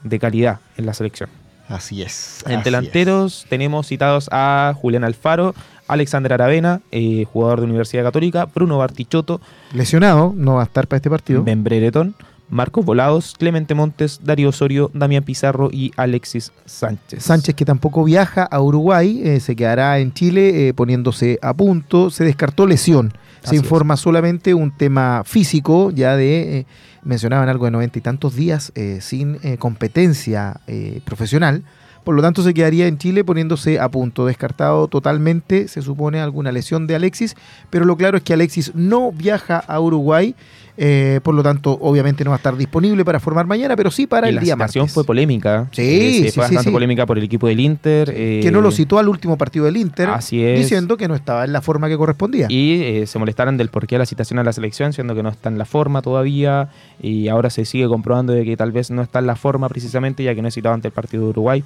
de 0.04 0.20
calidad 0.20 0.60
en 0.76 0.88
la 0.88 0.94
selección. 0.96 1.30
Así 1.70 2.02
es. 2.02 2.44
En 2.48 2.56
así 2.56 2.64
delanteros 2.64 3.46
tenemos 3.50 3.88
citados 3.88 4.30
a 4.32 4.74
Julián 4.76 5.04
Alfaro, 5.04 5.54
Alexander 5.88 6.34
Aravena, 6.34 6.82
eh, 6.92 7.26
jugador 7.32 7.60
de 7.60 7.66
Universidad 7.68 8.04
Católica, 8.04 8.46
Bruno 8.46 8.78
Bartichotto, 8.80 9.40
es. 9.70 9.76
Lesionado, 9.76 10.34
no 10.36 10.56
va 10.56 10.62
a 10.62 10.66
estar 10.66 10.88
para 10.88 10.98
este 10.98 11.10
partido. 11.10 11.44
Ben 11.44 11.64
Brereton, 11.64 12.16
Marcos 12.50 12.86
Volados, 12.86 13.36
Clemente 13.38 13.74
Montes, 13.74 14.22
Darío 14.24 14.50
Osorio, 14.50 14.90
Damián 14.94 15.24
Pizarro 15.24 15.70
y 15.72 15.92
Alexis 15.98 16.54
Sánchez. 16.66 17.24
Sánchez 17.24 17.56
que 17.56 17.66
tampoco 17.66 18.04
viaja 18.04 18.44
a 18.44 18.62
Uruguay, 18.62 19.22
eh, 19.24 19.40
se 19.40 19.56
quedará 19.56 20.00
en 20.00 20.14
Chile 20.14 20.70
eh, 20.70 20.74
poniéndose 20.74 21.40
a 21.42 21.54
punto. 21.54 22.10
Se 22.10 22.24
descartó 22.24 22.66
lesión. 22.66 23.14
Se 23.42 23.50
Así 23.50 23.56
es. 23.58 23.64
informa 23.64 23.98
solamente 23.98 24.54
un 24.54 24.72
tema 24.76 25.24
físico, 25.26 25.92
ya 25.92 26.16
de, 26.16 26.60
eh, 26.60 26.66
mencionaban 27.04 27.50
algo 27.50 27.66
de 27.66 27.72
noventa 27.72 28.00
y 28.00 28.02
tantos 28.02 28.36
días 28.36 28.72
sin 29.00 29.38
competencia 29.58 30.60
profesional. 31.06 31.64
Por 32.08 32.16
lo 32.16 32.22
tanto, 32.22 32.42
se 32.42 32.54
quedaría 32.54 32.88
en 32.88 32.98
Chile 32.98 33.26
poniéndose 33.26 33.82
a 33.82 33.92
punto. 33.92 34.26
Descartado 34.26 34.88
totalmente, 34.88 35.68
se 35.68 35.82
supone, 35.82 36.22
alguna 36.22 36.54
lesión 36.54 36.88
de 36.88 36.96
Alexis. 36.96 37.36
Pero 37.70 37.84
lo 37.84 37.98
claro 37.98 38.16
es 38.16 38.24
que 38.24 38.32
Alexis 38.32 38.74
no 38.76 39.12
viaja 39.12 39.58
a 39.58 39.78
Uruguay. 39.82 40.34
Eh, 40.78 41.20
por 41.24 41.34
lo 41.34 41.42
tanto, 41.42 41.78
obviamente 41.82 42.24
no 42.24 42.30
va 42.30 42.36
a 42.36 42.38
estar 42.38 42.56
disponible 42.56 43.04
para 43.04 43.20
formar 43.20 43.46
mañana, 43.48 43.76
pero 43.76 43.90
sí 43.90 44.06
para 44.08 44.28
Y 44.28 44.30
el 44.30 44.36
la 44.36 44.42
día 44.42 44.56
martes. 44.56 44.92
fue 44.94 45.04
polémica. 45.04 45.68
Sí, 45.72 45.82
Eh, 45.82 46.12
sí, 46.12 46.22
fue 46.22 46.32
sí, 46.32 46.40
bastante 46.40 46.64
sí. 46.66 46.72
polémica 46.72 47.06
por 47.08 47.18
el 47.18 47.24
equipo 47.24 47.48
del 47.48 47.60
Inter. 47.60 48.14
eh, 48.16 48.40
que 48.44 48.52
no 48.52 48.62
lo 48.62 48.72
citó 48.72 49.00
al 49.00 49.10
último 49.10 49.38
partido 49.38 49.66
del 49.66 49.78
Inter, 49.78 50.10
Así 50.10 50.44
es. 50.44 50.60
diciendo 50.60 50.96
que 50.98 51.08
no 51.08 51.16
estaba 51.16 51.44
en 51.46 51.52
la 51.54 51.62
forma 51.62 51.88
que 51.90 51.98
correspondía. 51.98 52.48
Y 52.50 53.04
se 53.08 53.18
molestaron 53.20 53.58
del 53.58 53.70
porqué 53.70 53.96
de 53.96 54.00
la 54.00 54.06
citación 54.06 54.38
a 54.40 54.44
la 54.44 54.54
selección, 54.54 54.94
siendo 54.94 55.16
que 55.16 55.24
no 55.24 55.30
está 55.30 55.50
en 55.50 55.58
la 55.58 55.66
forma 55.66 56.02
todavía. 56.02 56.70
Y 57.02 57.28
ahora 57.28 57.50
se 57.50 57.66
sigue 57.66 57.88
comprobando 57.88 58.34
de 58.34 58.46
que 58.46 58.56
tal 58.56 58.72
vez 58.72 58.92
no 58.92 59.02
está 59.02 59.20
en 59.20 59.28
la 59.28 59.36
forma 59.36 59.68
precisamente, 59.70 60.24
ya 60.24 60.36
que 60.36 60.42
no 60.42 60.48
es 60.48 60.54
citado 60.54 60.76
ante 60.76 60.88
el 60.90 60.94
partido 60.94 61.24
de 61.24 61.30
Uruguay. 61.30 61.64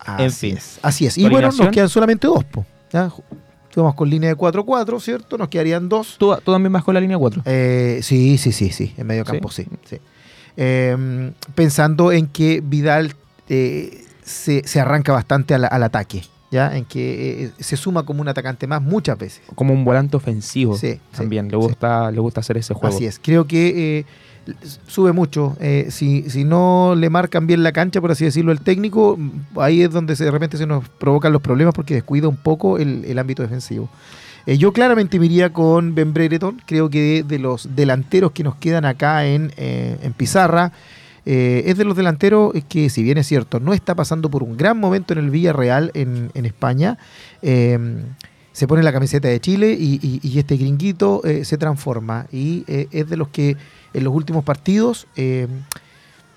Así 0.00 0.22
en 0.24 0.32
fin. 0.32 0.56
es. 0.58 0.78
Así 0.82 1.06
es. 1.06 1.18
Y 1.18 1.24
¿Tu 1.24 1.30
bueno, 1.30 1.48
nos 1.50 1.68
quedan 1.70 1.88
solamente 1.88 2.26
dos. 2.26 2.44
Po, 2.44 2.64
¿ya? 2.92 3.10
Vamos 3.82 3.94
con 3.94 4.08
línea 4.10 4.30
de 4.30 4.36
4-4, 4.36 5.00
¿cierto? 5.00 5.38
Nos 5.38 5.48
quedarían 5.48 5.88
dos. 5.88 6.16
¿Tú, 6.18 6.34
tú 6.44 6.52
también 6.52 6.72
vas 6.72 6.84
con 6.84 6.94
la 6.94 7.00
línea 7.00 7.16
4? 7.18 7.42
Eh, 7.44 8.00
sí, 8.02 8.38
sí, 8.38 8.52
sí, 8.52 8.70
sí. 8.70 8.94
En 8.96 9.06
medio 9.06 9.24
campo, 9.24 9.50
sí. 9.50 9.66
sí. 9.88 9.98
Eh, 10.56 11.30
pensando 11.54 12.10
en 12.12 12.26
que 12.26 12.60
Vidal 12.64 13.14
eh, 13.48 14.04
se, 14.24 14.66
se 14.66 14.80
arranca 14.80 15.12
bastante 15.12 15.54
al, 15.54 15.64
al 15.70 15.82
ataque, 15.84 16.22
¿ya? 16.50 16.76
En 16.76 16.84
que 16.84 17.44
eh, 17.44 17.50
se 17.60 17.76
suma 17.76 18.02
como 18.04 18.20
un 18.22 18.28
atacante 18.28 18.66
más 18.66 18.82
muchas 18.82 19.16
veces. 19.18 19.42
Como 19.54 19.72
un 19.72 19.84
volante 19.84 20.16
ofensivo 20.16 20.76
Sí, 20.76 20.94
sí, 20.94 21.00
también. 21.16 21.46
le, 21.46 21.52
sí. 21.52 21.56
gusta, 21.56 22.10
le 22.10 22.18
gusta 22.20 22.40
hacer 22.40 22.56
ese 22.56 22.74
juego. 22.74 22.94
Así 22.94 23.06
es. 23.06 23.20
Creo 23.22 23.46
que 23.46 23.98
eh, 24.00 24.04
sube 24.86 25.12
mucho. 25.12 25.56
Eh, 25.60 25.88
si, 25.90 26.28
si 26.30 26.44
no 26.44 26.94
le 26.96 27.10
marcan 27.10 27.46
bien 27.46 27.62
la 27.62 27.72
cancha, 27.72 28.00
por 28.00 28.10
así 28.10 28.24
decirlo, 28.24 28.52
el 28.52 28.60
técnico, 28.60 29.18
ahí 29.56 29.82
es 29.82 29.90
donde 29.90 30.16
se- 30.16 30.24
de 30.24 30.30
repente 30.30 30.56
se 30.56 30.66
nos 30.66 30.88
provocan 30.88 31.32
los 31.32 31.42
problemas 31.42 31.74
porque 31.74 31.94
descuida 31.94 32.28
un 32.28 32.36
poco 32.36 32.78
el, 32.78 33.04
el 33.04 33.18
ámbito 33.18 33.42
defensivo. 33.42 33.88
Eh, 34.46 34.56
yo 34.56 34.72
claramente 34.72 35.18
me 35.18 35.52
con 35.52 35.94
Ben 35.94 36.12
Brereton. 36.14 36.62
Creo 36.66 36.88
que 36.88 37.00
de, 37.00 37.22
de 37.22 37.38
los 37.38 37.68
delanteros 37.76 38.32
que 38.32 38.42
nos 38.44 38.54
quedan 38.56 38.84
acá 38.84 39.26
en, 39.26 39.52
eh, 39.56 39.98
en 40.02 40.12
Pizarra, 40.14 40.72
es 41.66 41.76
de 41.76 41.84
los 41.84 41.94
delanteros 41.94 42.54
que, 42.70 42.88
si 42.88 43.02
bien 43.02 43.18
es 43.18 43.26
cierto, 43.26 43.60
no 43.60 43.74
está 43.74 43.94
pasando 43.94 44.30
por 44.30 44.42
un 44.42 44.56
gran 44.56 44.78
momento 44.80 45.12
en 45.12 45.18
el 45.18 45.28
Villarreal 45.28 45.90
en, 45.92 46.30
en 46.32 46.46
España. 46.46 46.96
se 47.42 48.66
pone 48.66 48.82
la 48.82 48.92
camiseta 48.92 49.28
de 49.28 49.38
Chile 49.38 49.76
y, 49.78 50.00
y- 50.22 50.38
este 50.38 50.56
gringuito 50.56 51.20
se 51.42 51.58
transforma. 51.58 52.26
Y 52.32 52.64
es 52.66 53.10
de 53.10 53.16
los 53.18 53.28
que 53.28 53.56
en 53.94 54.04
los 54.04 54.14
últimos 54.14 54.44
partidos, 54.44 55.06
eh, 55.16 55.46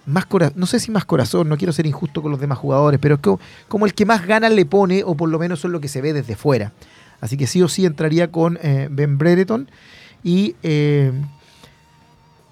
más 0.05 0.25
cora- 0.25 0.51
no 0.55 0.65
sé 0.65 0.79
si 0.79 0.89
más 0.91 1.05
corazón, 1.05 1.47
no 1.49 1.57
quiero 1.57 1.73
ser 1.73 1.85
injusto 1.85 2.21
con 2.21 2.31
los 2.31 2.39
demás 2.39 2.57
jugadores, 2.57 2.99
pero 2.99 3.15
es 3.15 3.21
como, 3.21 3.39
como 3.67 3.85
el 3.85 3.93
que 3.93 4.05
más 4.05 4.25
ganas 4.25 4.51
le 4.51 4.65
pone, 4.65 5.03
o 5.03 5.15
por 5.15 5.29
lo 5.29 5.37
menos 5.39 5.63
es 5.63 5.71
lo 5.71 5.79
que 5.79 5.87
se 5.87 6.01
ve 6.01 6.13
desde 6.13 6.35
fuera. 6.35 6.71
Así 7.19 7.37
que 7.37 7.45
sí 7.45 7.61
o 7.61 7.67
sí 7.67 7.85
entraría 7.85 8.31
con 8.31 8.57
eh, 8.63 8.87
Ben 8.89 9.17
Brereton 9.19 9.69
y 10.23 10.55
eh, 10.63 11.11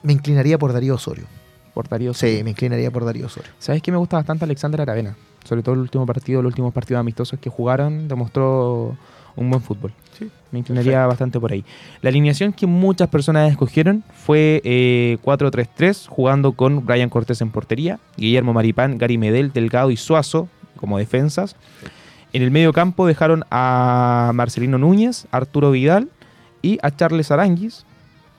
me 0.03 0.13
inclinaría 0.13 0.58
por 0.58 0.74
Darío 0.74 0.96
Osorio. 0.96 1.25
Por 1.74 1.88
Darío 1.88 2.13
Sí, 2.13 2.27
Osorio. 2.27 2.44
me 2.44 2.50
inclinaría 2.51 2.91
por 2.91 3.03
Darío 3.06 3.25
Osorio. 3.25 3.51
¿Sabes 3.60 3.82
qué 3.82 3.91
me 3.91 3.98
gusta 3.98 4.18
bastante 4.18 4.46
Alexander 4.46 4.82
Aravena? 4.82 5.15
Sobre 5.44 5.63
todo 5.63 5.74
el 5.75 5.82
último 5.82 6.06
partido, 6.06 6.41
los 6.41 6.51
últimos 6.51 6.74
partidos 6.74 7.00
amistosos 7.00 7.39
que 7.39 7.50
jugaron, 7.50 8.08
demostró 8.08 8.96
un 9.39 9.50
buen 9.50 9.62
fútbol. 9.62 9.91
Sí, 10.17 10.29
Me 10.51 10.60
inclinaría 10.60 11.05
bastante 11.05 11.39
por 11.39 11.51
ahí. 11.51 11.63
La 12.01 12.10
alineación 12.10 12.53
que 12.53 12.67
muchas 12.67 13.08
personas 13.08 13.50
escogieron 13.51 14.03
fue 14.13 14.62
eh, 14.63 15.17
4-3-3, 15.24 16.08
jugando 16.08 16.51
con 16.53 16.86
Brian 16.86 17.10
Cortés 17.10 17.41
en 17.41 17.51
portería, 17.51 18.00
Guillermo 18.17 18.53
Maripán, 18.53 18.98
Gary 18.98 19.17
Medel, 19.17 19.51
Delgado 19.53 19.91
y 19.91 19.98
Suazo 19.98 20.50
como 20.75 20.98
defensas. 20.98 21.55
En 22.34 22.43
el 22.43 22.51
medio 22.51 22.74
campo 22.74 23.08
dejaron 23.08 23.43
a 23.50 24.31
Marcelino 24.36 24.77
Núñez, 24.77 25.25
Arturo 25.31 25.72
Vidal 25.72 26.10
y 26.62 26.77
a 26.81 26.91
Charles 26.91 27.31
Aranguis, 27.31 27.86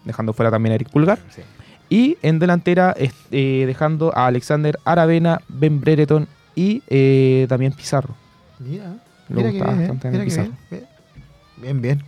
dejando 0.05 0.33
fuera 0.33 0.51
también 0.51 0.73
a 0.73 0.75
Eric 0.77 0.91
Pulgar. 0.91 1.19
Sí. 1.31 1.43
Y 1.89 2.17
en 2.23 2.39
delantera 2.39 2.95
eh, 2.97 3.65
dejando 3.67 4.17
a 4.17 4.27
Alexander 4.27 4.79
Aravena, 4.85 5.41
Ben 5.49 5.81
Brereton 5.81 6.29
y 6.55 6.83
eh, 6.89 7.47
también 7.49 7.73
Pizarro. 7.73 8.15
Mira, 8.61 8.95
mira 9.29 9.51
que 9.51 9.57
bien, 9.57 9.67
bastante 9.67 10.09
eh, 10.09 10.11
mira 10.13 10.25
que 10.25 10.35
bien. 10.71 10.85
Bien, 11.61 11.81
bien. 11.81 12.03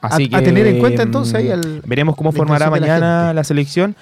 Así 0.00 0.30
a, 0.32 0.38
a 0.38 0.40
que, 0.40 0.46
tener 0.46 0.66
en 0.66 0.78
cuenta 0.78 1.02
entonces 1.02 1.34
mm, 1.34 1.36
ahí 1.36 1.50
al... 1.50 1.82
Veremos 1.84 2.16
cómo 2.16 2.32
la 2.32 2.36
formará 2.36 2.66
la 2.66 2.70
mañana 2.70 3.20
gente. 3.20 3.34
la, 3.34 3.44
selección. 3.44 3.96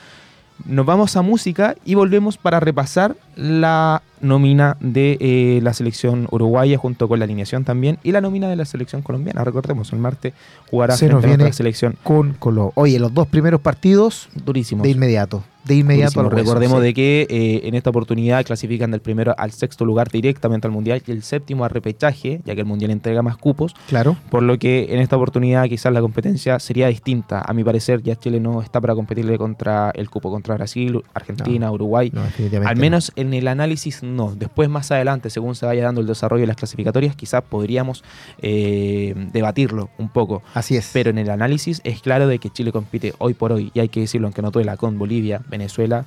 Nos 0.64 0.87
vamos 0.87 1.16
a 1.16 1.23
música 1.23 1.76
y 1.85 1.94
volvemos 1.94 2.37
para 2.37 2.61
repasar 2.61 3.16
la 3.37 4.02
nómina 4.20 4.76
de 4.80 5.16
eh, 5.20 5.60
la 5.62 5.72
selección 5.75 6.26
uruguaya 6.30 6.78
junto 6.78 7.08
con 7.08 7.18
la 7.18 7.25
alineación 7.25 7.64
también 7.64 7.98
y 8.02 8.12
la 8.12 8.20
nómina 8.20 8.48
de 8.48 8.56
la 8.56 8.64
selección 8.64 9.02
colombiana. 9.02 9.44
Recordemos, 9.44 9.92
el 9.92 9.98
martes 9.98 10.32
jugará 10.70 10.96
Se 10.96 11.08
nos 11.08 11.25
viene 11.25 11.52
selección 11.52 11.96
Con 12.02 12.34
Colo. 12.34 12.72
Oye, 12.75 12.98
los 12.98 13.12
dos 13.14 13.26
primeros 13.28 13.60
partidos 13.60 14.28
durísimos. 14.44 14.82
de 14.84 14.90
inmediato. 14.90 15.42
De 15.64 15.75
inmediato 15.75 16.20
al 16.20 16.30
Recordemos 16.30 16.78
sí. 16.78 16.84
de 16.84 16.94
que 16.94 17.26
eh, 17.28 17.60
en 17.68 17.75
esta 17.75 17.90
oportunidad 17.90 18.42
clasifican 18.46 18.90
del 18.90 19.00
primero 19.02 19.34
al 19.37 19.50
sexto 19.52 19.84
lugar 19.84 20.08
directamente 20.08 20.66
al 20.66 20.72
Mundial 20.72 21.02
y 21.06 21.10
el 21.10 21.22
séptimo 21.22 21.62
a 21.62 21.68
repechaje, 21.68 22.40
ya 22.46 22.54
que 22.54 22.62
el 22.62 22.66
Mundial 22.66 22.90
entrega 22.90 23.20
más 23.20 23.37
cupos, 23.37 23.75
Claro. 23.87 24.16
por 24.30 24.42
lo 24.42 24.58
que 24.58 24.87
en 24.94 25.00
esta 25.00 25.16
oportunidad 25.16 25.68
quizás 25.68 25.92
la 25.92 26.00
competencia 26.00 26.58
sería 26.58 26.87
distinta. 26.88 27.42
A 27.42 27.52
mi 27.52 27.64
parecer 27.64 28.02
ya 28.02 28.16
Chile 28.16 28.40
no 28.40 28.62
está 28.62 28.80
para 28.80 28.94
competirle 28.94 29.37
contra 29.37 29.90
el 29.94 30.08
cupo, 30.08 30.30
contra 30.30 30.54
Brasil, 30.54 31.02
Argentina, 31.12 31.70
Uruguay. 31.70 32.10
No, 32.14 32.22
Al 32.66 32.76
no. 32.76 32.80
menos 32.80 33.12
en 33.16 33.34
el 33.34 33.46
análisis 33.46 34.02
no. 34.17 34.35
Después 34.35 34.69
más 34.69 34.91
adelante, 34.91 35.31
según 35.31 35.55
se 35.55 35.67
vaya 35.67 35.85
dando 35.85 36.00
el 36.00 36.07
desarrollo 36.07 36.43
de 36.43 36.49
las 36.49 36.57
clasificatorias, 36.57 37.15
quizás 37.17 37.43
podríamos 37.43 38.05
eh, 38.38 39.15
debatirlo 39.33 39.91
un 39.99 40.09
poco. 40.09 40.43
Así 40.55 40.77
es. 40.77 40.91
Pero 40.93 41.11
en 41.11 41.19
el 41.19 41.31
análisis 41.31 41.81
es 41.85 42.00
claro 42.00 42.27
de 42.27 42.38
que 42.38 42.50
Chile 42.50 42.73
compite 42.73 43.15
hoy 43.19 43.35
por 43.35 43.53
hoy, 43.53 43.71
y 43.75 43.81
hay 43.81 43.88
que 43.88 44.00
decirlo 44.00 44.27
aunque 44.27 44.43
no 44.43 44.50
duela, 44.50 44.77
con 44.77 44.99
Bolivia, 44.99 45.43
Venezuela, 45.49 46.05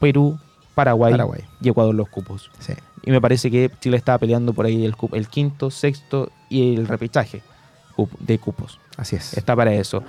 Perú, 0.00 0.38
Paraguay, 0.74 1.12
Paraguay. 1.12 1.42
y 1.60 1.68
Ecuador 1.68 1.94
los 1.94 2.08
cupos. 2.08 2.50
Sí. 2.58 2.72
Y 3.04 3.10
me 3.10 3.20
parece 3.20 3.50
que 3.50 3.70
Chile 3.80 3.96
está 3.96 4.16
peleando 4.18 4.52
por 4.52 4.66
ahí 4.66 4.84
el, 4.84 4.94
el 5.12 5.28
quinto, 5.28 5.70
sexto 5.70 6.30
y 6.48 6.74
el 6.74 6.86
repechaje 6.86 7.42
de 8.20 8.38
cupos. 8.38 8.78
Así 8.96 9.16
es. 9.16 9.36
Está 9.36 9.54
para 9.56 9.72
eso. 9.72 10.02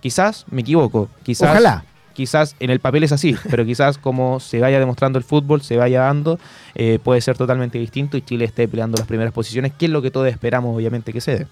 Quizás 0.00 0.44
me 0.50 0.60
equivoco, 0.60 1.08
quizás 1.22 1.50
Ojalá. 1.50 1.84
Quizás 2.16 2.56
en 2.58 2.70
el 2.70 2.80
papel 2.80 3.04
es 3.04 3.12
así, 3.12 3.36
pero 3.50 3.64
quizás 3.64 3.98
como 3.98 4.40
se 4.40 4.58
vaya 4.58 4.80
demostrando 4.80 5.18
el 5.18 5.24
fútbol, 5.24 5.60
se 5.60 5.76
vaya 5.76 6.00
dando, 6.00 6.40
eh, 6.74 6.98
puede 7.02 7.20
ser 7.20 7.36
totalmente 7.36 7.78
distinto 7.78 8.16
y 8.16 8.22
Chile 8.22 8.46
esté 8.46 8.66
peleando 8.66 8.96
las 8.96 9.06
primeras 9.06 9.32
posiciones, 9.32 9.72
que 9.72 9.84
es 9.84 9.92
lo 9.92 10.00
que 10.02 10.10
todos 10.10 10.26
esperamos 10.28 10.74
obviamente 10.74 11.12
que 11.12 11.20
se 11.20 11.38
dé. 11.38 11.46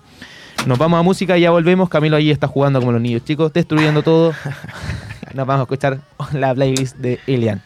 Nos 0.67 0.79
vamos 0.79 0.99
a 0.99 1.03
música 1.03 1.37
y 1.37 1.43
ya 1.43 1.51
volvemos. 1.51 1.91
Camilo 1.91 2.17
ahí 2.17 2.31
está 2.31 2.47
jugando 2.47 2.81
como 2.81 2.93
los 2.93 3.01
niños 3.01 3.23
chicos, 3.25 3.53
destruyendo 3.53 4.03
todo. 4.03 4.33
Nos 5.35 5.47
vamos 5.47 5.61
a 5.61 5.63
escuchar 5.65 6.01
la 6.33 6.55
playlist 6.55 6.97
de 6.97 7.19
Elian. 7.27 7.61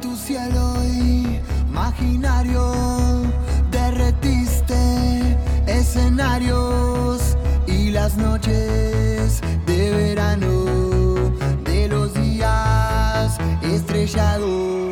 Tu 0.00 0.14
cielo 0.16 0.74
imaginario 1.70 2.72
derretiste 3.70 5.36
escenarios 5.66 7.36
y 7.66 7.90
las 7.90 8.16
noches 8.16 9.40
de 9.66 9.90
verano 9.90 10.64
de 11.64 11.88
los 11.88 12.14
días 12.14 13.38
estrellados. 13.62 14.87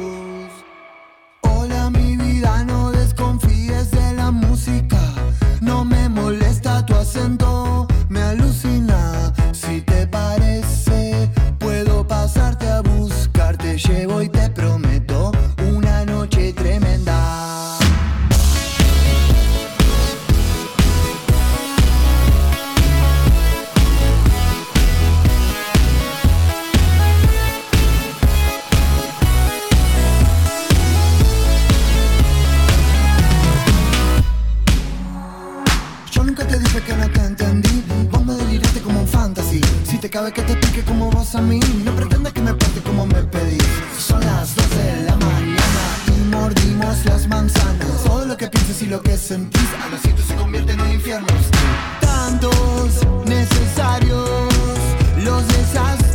Nunca 36.37 36.53
te 36.53 36.59
dije 36.59 36.81
que 36.83 36.93
no 36.95 37.09
te 37.09 37.21
entendí. 37.21 37.85
Vos 38.11 38.25
me 38.27 38.35
deliraste 38.35 38.81
como 38.81 39.01
un 39.01 39.09
fantasy. 39.09 39.61
Si 39.89 39.97
te 39.99 40.11
cabe 40.11 40.33
que 40.33 40.43
te 40.43 40.55
pique 40.57 40.83
como 40.83 41.11
vos 41.11 41.35
a 41.35 41.41
mí, 41.41 41.61
no 41.85 41.93
pretendas 41.93 42.33
que 42.33 42.43
me 42.43 42.53
pase 42.53 42.81
como 42.83 43.07
me 43.07 43.23
pedís. 43.25 43.63
Son 43.99 44.21
las 44.21 44.55
12 44.55 44.77
de 44.77 45.03
la 45.05 45.17
mañana 45.17 45.83
y 46.09 46.35
mordimos 46.35 47.05
las 47.07 47.27
manzanas. 47.29 48.05
Todo 48.05 48.27
lo 48.27 48.37
que 48.37 48.49
pienses 48.49 48.83
y 48.83 48.87
lo 48.87 49.01
que 49.01 49.17
sentís 49.17 49.69
a 49.83 49.89
los 49.89 50.01
se 50.03 50.35
convierte 50.35 50.73
en 50.73 50.81
un 50.81 50.93
infierno. 50.93 51.27
Tantos 52.01 53.07
necesarios, 53.27 54.29
los 55.25 55.49
desastres 55.49 56.06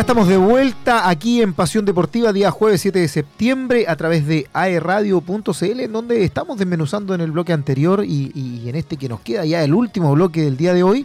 Estamos 0.00 0.28
de 0.28 0.38
vuelta 0.38 1.10
aquí 1.10 1.42
en 1.42 1.52
Pasión 1.52 1.84
Deportiva, 1.84 2.32
día 2.32 2.50
jueves 2.50 2.80
7 2.80 2.98
de 2.98 3.06
septiembre, 3.06 3.84
a 3.86 3.96
través 3.96 4.26
de 4.26 4.48
aerradio.cl, 4.54 5.80
en 5.80 5.92
donde 5.92 6.24
estamos 6.24 6.56
desmenuzando 6.56 7.14
en 7.14 7.20
el 7.20 7.30
bloque 7.32 7.52
anterior 7.52 8.02
y, 8.02 8.32
y 8.34 8.66
en 8.70 8.76
este 8.76 8.96
que 8.96 9.10
nos 9.10 9.20
queda 9.20 9.44
ya 9.44 9.62
el 9.62 9.74
último 9.74 10.10
bloque 10.14 10.40
del 10.40 10.56
día 10.56 10.72
de 10.72 10.82
hoy, 10.82 11.04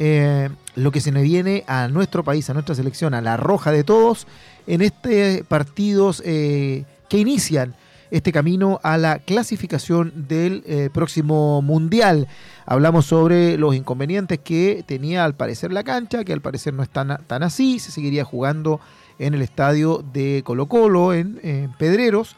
eh, 0.00 0.50
lo 0.74 0.90
que 0.90 1.00
se 1.00 1.12
nos 1.12 1.22
viene 1.22 1.62
a 1.68 1.86
nuestro 1.86 2.24
país, 2.24 2.50
a 2.50 2.52
nuestra 2.52 2.74
selección, 2.74 3.14
a 3.14 3.20
la 3.20 3.36
roja 3.36 3.70
de 3.70 3.84
todos, 3.84 4.26
en 4.66 4.82
este 4.82 5.44
partidos 5.44 6.20
eh, 6.26 6.84
que 7.08 7.18
inician 7.18 7.76
este 8.12 8.30
camino 8.30 8.78
a 8.82 8.98
la 8.98 9.20
clasificación 9.20 10.12
del 10.28 10.62
eh, 10.66 10.90
próximo 10.92 11.62
mundial. 11.62 12.28
Hablamos 12.66 13.06
sobre 13.06 13.56
los 13.56 13.74
inconvenientes 13.74 14.38
que 14.38 14.84
tenía 14.86 15.24
al 15.24 15.34
parecer 15.34 15.72
la 15.72 15.82
cancha, 15.82 16.22
que 16.22 16.34
al 16.34 16.42
parecer 16.42 16.74
no 16.74 16.82
es 16.82 16.90
tan, 16.90 17.18
tan 17.26 17.42
así, 17.42 17.78
se 17.78 17.90
seguiría 17.90 18.24
jugando 18.24 18.80
en 19.18 19.32
el 19.32 19.40
estadio 19.40 20.04
de 20.12 20.42
Colo 20.44 20.66
Colo, 20.66 21.14
en, 21.14 21.40
Pedreros. 21.78 22.36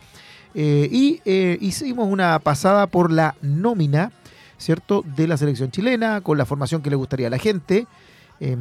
Eh, 0.54 0.88
y 0.92 1.20
eh, 1.24 1.58
hicimos 1.60 2.06
una 2.08 2.38
pasada 2.38 2.86
por 2.86 3.10
la 3.10 3.34
nómina, 3.42 4.12
¿cierto?, 4.58 5.04
de 5.16 5.26
la 5.26 5.36
selección 5.36 5.72
chilena, 5.72 6.20
con 6.20 6.38
la 6.38 6.46
formación 6.46 6.82
que 6.82 6.90
le 6.90 6.96
gustaría 6.96 7.26
a 7.26 7.30
la 7.30 7.38
gente, 7.38 7.88
eh, 8.40 8.56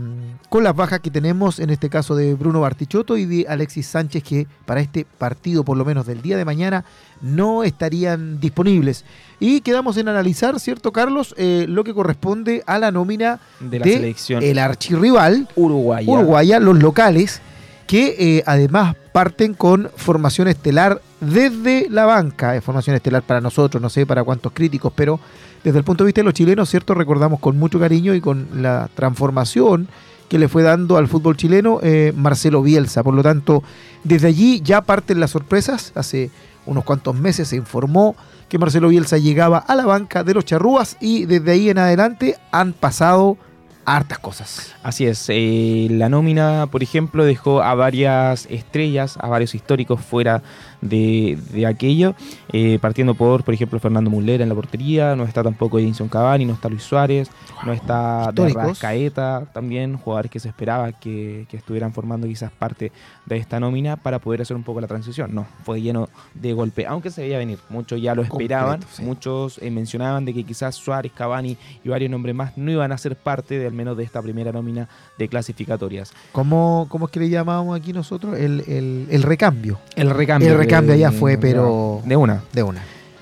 con 0.49 0.63
las 0.63 0.75
bajas 0.75 0.99
que 0.99 1.09
tenemos, 1.09 1.59
en 1.59 1.69
este 1.69 1.89
caso 1.89 2.15
de 2.15 2.35
Bruno 2.35 2.61
Bartichotto 2.61 3.17
y 3.17 3.25
de 3.25 3.45
Alexis 3.47 3.87
Sánchez, 3.87 4.23
que 4.23 4.47
para 4.65 4.81
este 4.81 5.05
partido, 5.17 5.63
por 5.63 5.77
lo 5.77 5.85
menos 5.85 6.05
del 6.05 6.21
día 6.21 6.37
de 6.37 6.45
mañana, 6.45 6.85
no 7.21 7.63
estarían 7.63 8.39
disponibles. 8.39 9.03
Y 9.39 9.61
quedamos 9.61 9.97
en 9.97 10.07
analizar, 10.09 10.59
¿cierto, 10.59 10.91
Carlos?, 10.91 11.33
Eh, 11.37 11.65
lo 11.67 11.83
que 11.83 11.93
corresponde 11.93 12.63
a 12.67 12.77
la 12.77 12.91
nómina 12.91 13.39
De 13.59 13.79
la 13.79 13.85
selección 13.85 14.43
el 14.43 14.59
archirrival 14.59 15.47
uruguaya. 15.55 16.11
Uruguaya, 16.11 16.59
los 16.59 16.77
locales, 16.77 17.41
que 17.87 18.15
eh, 18.17 18.43
además 18.45 18.95
parten 19.11 19.53
con 19.53 19.89
formación 19.95 20.47
estelar 20.47 21.01
desde 21.19 21.87
la 21.89 22.05
banca. 22.05 22.55
Es 22.55 22.63
formación 22.63 22.95
estelar 22.95 23.23
para 23.23 23.41
nosotros, 23.41 23.81
no 23.81 23.89
sé 23.89 24.05
para 24.05 24.23
cuántos 24.23 24.51
críticos, 24.53 24.93
pero 24.95 25.19
desde 25.63 25.77
el 25.77 25.83
punto 25.83 26.03
de 26.03 26.07
vista 26.07 26.21
de 26.21 26.25
los 26.25 26.33
chilenos, 26.33 26.69
¿cierto? 26.69 26.93
Recordamos 26.93 27.39
con 27.39 27.57
mucho 27.57 27.79
cariño 27.79 28.13
y 28.13 28.21
con 28.21 28.47
la 28.61 28.89
transformación 28.95 29.87
que 30.29 30.39
le 30.39 30.47
fue 30.47 30.63
dando 30.63 30.97
al 30.97 31.07
fútbol 31.07 31.37
chileno 31.37 31.79
eh, 31.83 32.11
Marcelo 32.15 32.61
Bielsa. 32.61 33.03
Por 33.03 33.13
lo 33.13 33.23
tanto, 33.23 33.63
desde 34.03 34.27
allí 34.27 34.61
ya 34.61 34.81
parten 34.81 35.19
las 35.19 35.31
sorpresas. 35.31 35.91
Hace 35.95 36.31
unos 36.65 36.83
cuantos 36.83 37.15
meses 37.15 37.49
se 37.49 37.55
informó 37.55 38.15
que 38.49 38.57
Marcelo 38.57 38.89
Bielsa 38.89 39.17
llegaba 39.17 39.57
a 39.57 39.75
la 39.75 39.85
banca 39.85 40.23
de 40.23 40.33
los 40.33 40.45
charrúas 40.45 40.97
y 40.99 41.25
desde 41.25 41.51
ahí 41.51 41.69
en 41.69 41.77
adelante 41.77 42.37
han 42.51 42.73
pasado 42.73 43.37
hartas 43.85 44.19
cosas. 44.19 44.75
Así 44.83 45.05
es, 45.05 45.25
eh, 45.29 45.87
la 45.91 46.09
nómina, 46.09 46.67
por 46.71 46.83
ejemplo, 46.83 47.25
dejó 47.25 47.61
a 47.61 47.75
varias 47.75 48.47
estrellas, 48.49 49.17
a 49.19 49.27
varios 49.27 49.55
históricos 49.55 50.01
fuera 50.01 50.41
de, 50.83 51.37
de 51.51 51.65
aquello, 51.65 52.13
eh, 52.51 52.77
partiendo 52.81 53.15
por, 53.15 53.43
por 53.43 53.53
ejemplo, 53.53 53.79
Fernando 53.79 54.09
Mullera 54.09 54.43
en 54.43 54.49
la 54.49 54.55
portería, 54.55 55.15
no 55.15 55.23
está 55.23 55.41
tampoco 55.43 55.79
Edinson 55.79 56.07
Cavani, 56.09 56.45
no 56.45 56.53
está 56.53 56.69
Luis 56.69 56.83
Suárez, 56.83 57.29
no 57.65 57.73
está 57.73 58.25
Históricos. 58.29 58.79
Caeta, 58.79 59.45
también 59.53 59.97
jugadores 59.97 60.29
que 60.31 60.39
se 60.39 60.49
esperaba 60.49 60.91
que, 60.91 61.45
que 61.49 61.57
estuvieran 61.57 61.93
formando 61.93 62.27
quizás 62.27 62.51
parte 62.51 62.91
de 63.25 63.37
esta 63.37 63.59
nómina 63.59 63.95
para 63.95 64.19
poder 64.19 64.41
hacer 64.41 64.55
un 64.57 64.63
poco 64.63 64.81
la 64.81 64.87
transición. 64.87 65.33
No, 65.33 65.47
fue 65.63 65.81
lleno 65.81 66.09
de 66.33 66.53
golpe, 66.53 66.85
aunque 66.85 67.09
se 67.11 67.21
veía 67.21 67.37
venir, 67.37 67.59
muchos 67.69 68.01
ya 68.01 68.13
lo 68.15 68.21
esperaban, 68.23 68.79
Completo, 68.81 68.95
sí. 68.95 69.03
muchos 69.03 69.59
eh, 69.61 69.71
mencionaban 69.71 70.25
de 70.25 70.33
que 70.33 70.43
quizás 70.43 70.75
Suárez, 70.75 71.11
Cavani 71.15 71.57
y 71.83 71.89
varios 71.89 72.11
nombres 72.11 72.35
más 72.35 72.57
no 72.57 72.71
iban 72.71 72.91
a 72.91 72.97
ser 72.97 73.15
parte 73.15 73.57
de 73.57 73.65
al 73.67 73.73
menos 73.73 73.95
de 73.95 74.03
esta 74.03 74.21
primera 74.21 74.51
nómina 74.51 74.89
de 75.17 75.27
clasificatorias. 75.29 76.11
¿Cómo, 76.33 76.87
cómo 76.89 77.05
es 77.05 77.11
que 77.11 77.19
le 77.21 77.29
llamábamos 77.29 77.79
aquí 77.79 77.93
nosotros? 77.93 78.37
El, 78.37 78.63
el- 78.67 79.07
el 79.09 79.23
recambio 79.23 79.79
El 79.95 80.09
recambio. 80.09 80.49
El 80.51 80.57
recambio 80.57 80.72
de- 80.81 80.99
ya 80.99 81.11
fue, 81.11 81.37
pero- 81.37 82.01
De 82.05 82.15
una. 82.15 82.41
de 82.53 82.63
una. 82.63 82.81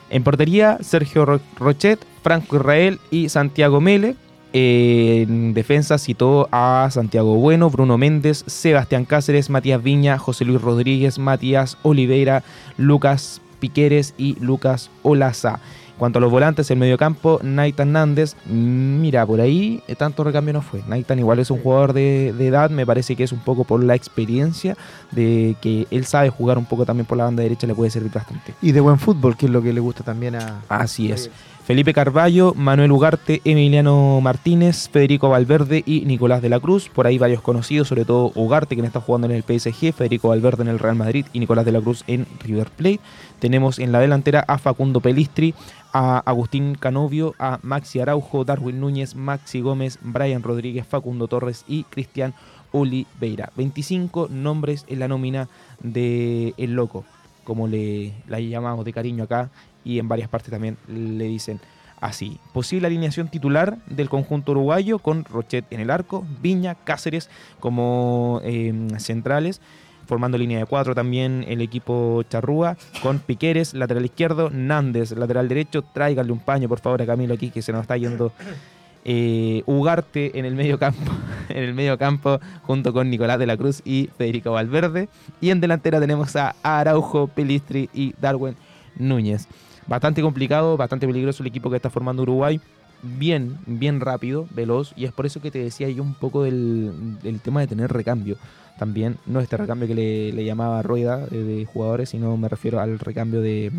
En 0.10 0.24
portería, 0.24 0.78
Sergio 0.82 1.26
Ro- 1.26 1.40
Rochet, 1.58 2.00
Franco 2.24 2.58
Israel 2.58 3.00
y 3.12 3.30
Santiago 3.30 3.80
Mele. 3.82 4.16
Eh, 4.54 5.26
en 5.30 5.54
defensa 5.54 5.98
citó 5.98 6.50
a 6.52 6.90
Santiago 6.92 7.36
Bueno, 7.36 7.70
Bruno 7.70 7.98
Méndez, 7.98 8.44
Sebastián 8.48 9.06
Cáceres, 9.06 9.50
Matías 9.50 9.82
Viña, 9.82 10.18
José 10.18 10.44
Luis 10.44 10.62
Rodríguez, 10.62 11.18
Matías 11.20 11.78
Oliveira, 11.84 12.44
Lucas 12.78 13.40
Piqueres 13.62 14.14
y 14.18 14.36
Lucas 14.42 14.90
Olaza. 15.04 15.60
En 16.02 16.06
cuanto 16.06 16.18
a 16.18 16.22
los 16.22 16.32
volantes, 16.32 16.72
el 16.72 16.80
mediocampo, 16.80 17.40
Naitan 17.44 17.92
Nández, 17.92 18.36
mm, 18.48 19.02
mira, 19.02 19.24
por 19.24 19.40
ahí 19.40 19.84
eh, 19.88 19.94
tanto 19.94 20.24
recambio 20.24 20.52
no 20.52 20.64
fue. 20.64 20.82
Naitan 20.88 21.20
igual 21.20 21.38
es 21.38 21.52
un 21.52 21.60
jugador 21.60 21.94
de, 21.94 22.34
de 22.36 22.48
edad, 22.48 22.72
me 22.72 22.88
parece 22.88 23.16
que 23.16 23.24
es 23.24 23.32
un 23.32 23.38
poco 23.38 23.66
por 23.66 23.84
la 23.84 23.94
experiencia 23.94 24.76
de 25.12 25.56
que 25.62 25.86
él 25.92 26.06
sabe 26.06 26.32
jugar 26.32 26.58
un 26.58 26.66
poco 26.66 26.88
también 26.88 27.06
por 27.06 27.20
la 27.20 27.26
banda 27.26 27.44
derecha, 27.44 27.68
le 27.68 27.76
puede 27.76 27.92
servir 27.92 28.12
bastante. 28.12 28.56
Y 28.64 28.72
de 28.72 28.80
buen 28.80 28.98
fútbol, 28.98 29.38
que 29.38 29.46
es 29.46 29.52
lo 29.52 29.62
que 29.62 29.74
le 29.74 29.80
gusta 29.80 30.04
también 30.04 30.34
a... 30.34 30.62
Así 30.70 31.12
es. 31.12 31.30
Felipe 31.64 31.94
Carballo, 31.94 32.54
Manuel 32.56 32.92
Ugarte, 32.92 33.40
Emiliano 33.46 34.20
Martínez, 34.20 34.90
Federico 34.90 35.30
Valverde 35.30 35.84
y 35.86 36.02
Nicolás 36.02 36.42
de 36.42 36.50
la 36.50 36.60
Cruz. 36.60 36.90
Por 36.90 37.06
ahí 37.06 37.20
varios 37.20 37.42
conocidos, 37.42 37.88
sobre 37.88 38.04
todo 38.04 38.32
Ugarte, 38.34 38.76
quien 38.76 38.86
está 38.86 39.00
jugando 39.00 39.28
en 39.28 39.34
el 39.34 39.44
PSG, 39.44 39.94
Federico 39.94 40.30
Valverde 40.30 40.64
en 40.64 40.70
el 40.70 40.80
Real 40.80 40.96
Madrid 40.96 41.26
y 41.34 41.40
Nicolás 41.40 41.64
de 41.66 41.72
la 41.72 41.80
Cruz 41.80 42.04
en 42.08 42.26
River 42.44 42.72
Plate. 42.72 43.00
Tenemos 43.40 43.78
en 43.78 43.92
la 43.92 44.00
delantera 44.00 44.44
a 44.48 44.58
Facundo 44.58 45.02
Pelistri, 45.02 45.54
a 45.94 46.18
Agustín 46.20 46.76
Canovio, 46.76 47.36
a 47.38 47.60
Maxi 47.62 48.00
Araujo, 48.00 48.44
Darwin 48.44 48.80
Núñez, 48.80 49.16
Maxi 49.16 49.62
Gómez, 49.62 50.00
Brian 50.02 50.42
Rodríguez, 50.42 50.88
Facundo 50.88 51.28
Torres 51.28 51.64
y 51.68 51.84
Cristian 51.84 52.34
Oliveira. 52.72 53.52
25 53.56 54.30
nombres 54.30 54.86
en 54.88 55.00
la 55.00 55.08
nómina 55.08 55.48
de 55.82 56.56
El 56.58 56.74
Loco, 56.74 57.06
como 57.44 57.68
le 57.68 58.14
la 58.28 58.40
llamamos 58.40 58.84
de 58.84 58.94
cariño 58.94 59.26
acá, 59.26 59.52
y 59.84 60.00
en 60.00 60.08
varias 60.08 60.30
partes 60.30 60.52
también 60.52 60.78
le 60.88 61.26
dicen 61.26 61.60
así. 62.02 62.40
Posible 62.52 62.88
alineación 62.88 63.30
titular 63.30 63.78
del 63.86 64.10
conjunto 64.10 64.52
uruguayo 64.52 65.00
con 65.00 65.24
Rochet 65.24 65.66
en 65.72 65.80
el 65.80 65.90
arco, 65.90 66.26
Viña, 66.42 66.76
Cáceres 66.76 67.30
como 67.60 68.42
eh, 68.44 68.74
centrales. 68.98 69.62
Formando 70.08 70.38
línea 70.38 70.60
de 70.60 70.66
cuatro 70.66 70.94
también 70.94 71.46
el 71.48 71.62
equipo 71.62 72.24
Charrúa 72.24 72.76
con 73.02 73.20
Piqueres, 73.20 73.74
lateral 73.74 74.04
izquierdo, 74.04 74.50
Nández, 74.50 75.12
lateral 75.12 75.48
derecho. 75.48 75.84
Tráiganle 75.84 76.34
un 76.34 76.40
paño, 76.40 76.68
por 76.68 76.80
favor, 76.80 77.02
a 77.02 77.06
Camilo 77.06 77.34
aquí 77.34 77.50
que 77.50 77.62
se 77.62 77.72
nos 77.72 77.84
está 77.84 77.96
yendo. 77.96 78.34
Eh, 79.06 79.64
Ugarte 79.66 80.38
en 80.38 80.46
el 80.46 80.54
medio 80.54 80.78
campo, 80.78 81.12
en 81.50 81.64
el 81.64 81.74
medio 81.74 81.98
campo 81.98 82.40
junto 82.64 82.92
con 82.92 83.10
Nicolás 83.10 83.40
de 83.40 83.46
la 83.46 83.56
Cruz 83.56 83.82
y 83.86 84.10
Federico 84.18 84.52
Valverde. 84.52 85.08
Y 85.40 85.50
en 85.52 85.62
delantera 85.62 86.00
tenemos 86.00 86.36
a 86.36 86.56
Araujo, 86.62 87.28
Pelistri 87.28 87.90
y 87.94 88.14
Darwin 88.20 88.56
Núñez. 88.98 89.48
Bastante 89.92 90.22
complicado, 90.22 90.78
bastante 90.78 91.06
peligroso 91.06 91.44
el 91.44 91.48
equipo 91.48 91.70
que 91.70 91.76
está 91.76 91.90
formando 91.90 92.22
Uruguay. 92.22 92.62
Bien, 93.04 93.58
bien 93.66 94.00
rápido, 94.00 94.48
veloz. 94.52 94.94
Y 94.96 95.04
es 95.04 95.12
por 95.12 95.26
eso 95.26 95.42
que 95.42 95.52
te 95.52 95.60
decía 95.60 95.90
yo 95.90 96.02
un 96.02 96.14
poco 96.14 96.44
del, 96.44 97.20
tema 97.44 97.60
de 97.60 97.68
tener 97.68 97.92
recambio. 97.92 98.38
También, 98.80 99.18
no 99.26 99.42
este 99.42 99.58
recambio 99.58 99.90
que 99.90 99.96
le, 100.34 100.46
llamaba 100.46 100.82
rueda 100.82 101.26
eh, 101.30 101.36
de 101.36 101.66
jugadores, 101.66 102.08
sino 102.08 102.38
me 102.38 102.48
refiero 102.48 102.80
al 102.80 103.00
recambio 103.00 103.42
de, 103.42 103.70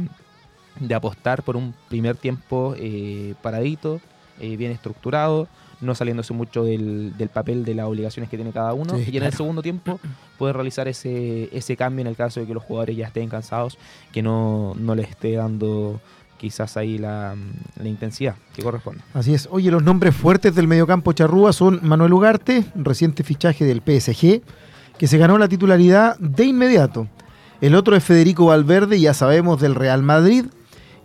de 0.80 0.94
apostar 0.94 1.44
por 1.44 1.56
un 1.56 1.72
primer 1.88 2.14
tiempo 2.16 2.74
eh, 2.76 3.32
paradito, 3.40 4.02
eh, 4.38 4.58
bien 4.58 4.70
estructurado, 4.70 5.48
no 5.82 5.94
saliéndose 5.94 6.32
mucho 6.32 6.64
del, 6.64 7.16
del 7.18 7.28
papel 7.28 7.64
de 7.64 7.74
las 7.74 7.86
obligaciones 7.86 8.30
que 8.30 8.36
tiene 8.36 8.52
cada 8.52 8.72
uno. 8.72 8.96
Sí, 8.96 9.10
y 9.12 9.16
en 9.16 9.24
el 9.24 9.32
segundo 9.32 9.62
tiempo 9.62 10.00
poder 10.38 10.56
realizar 10.56 10.88
ese, 10.88 11.48
ese 11.56 11.76
cambio 11.76 12.00
en 12.00 12.06
el 12.06 12.16
caso 12.16 12.40
de 12.40 12.46
que 12.46 12.54
los 12.54 12.62
jugadores 12.62 12.96
ya 12.96 13.08
estén 13.08 13.28
cansados, 13.28 13.78
que 14.12 14.22
no, 14.22 14.74
no 14.78 14.94
les 14.94 15.10
esté 15.10 15.32
dando 15.32 16.00
quizás 16.38 16.76
ahí 16.76 16.98
la, 16.98 17.36
la 17.76 17.88
intensidad 17.88 18.34
que 18.54 18.62
corresponde. 18.62 19.00
Así 19.14 19.32
es. 19.34 19.48
Oye, 19.50 19.70
los 19.70 19.82
nombres 19.82 20.14
fuertes 20.14 20.54
del 20.54 20.66
mediocampo 20.66 21.12
charrúa 21.12 21.52
son 21.52 21.78
Manuel 21.82 22.12
Ugarte, 22.12 22.64
reciente 22.74 23.22
fichaje 23.22 23.64
del 23.64 23.80
PSG, 23.80 24.42
que 24.98 25.06
se 25.06 25.18
ganó 25.18 25.38
la 25.38 25.48
titularidad 25.48 26.18
de 26.18 26.44
inmediato. 26.44 27.06
El 27.60 27.76
otro 27.76 27.94
es 27.94 28.02
Federico 28.02 28.46
Valverde, 28.46 28.98
ya 28.98 29.14
sabemos, 29.14 29.60
del 29.60 29.76
Real 29.76 30.02
Madrid. 30.02 30.46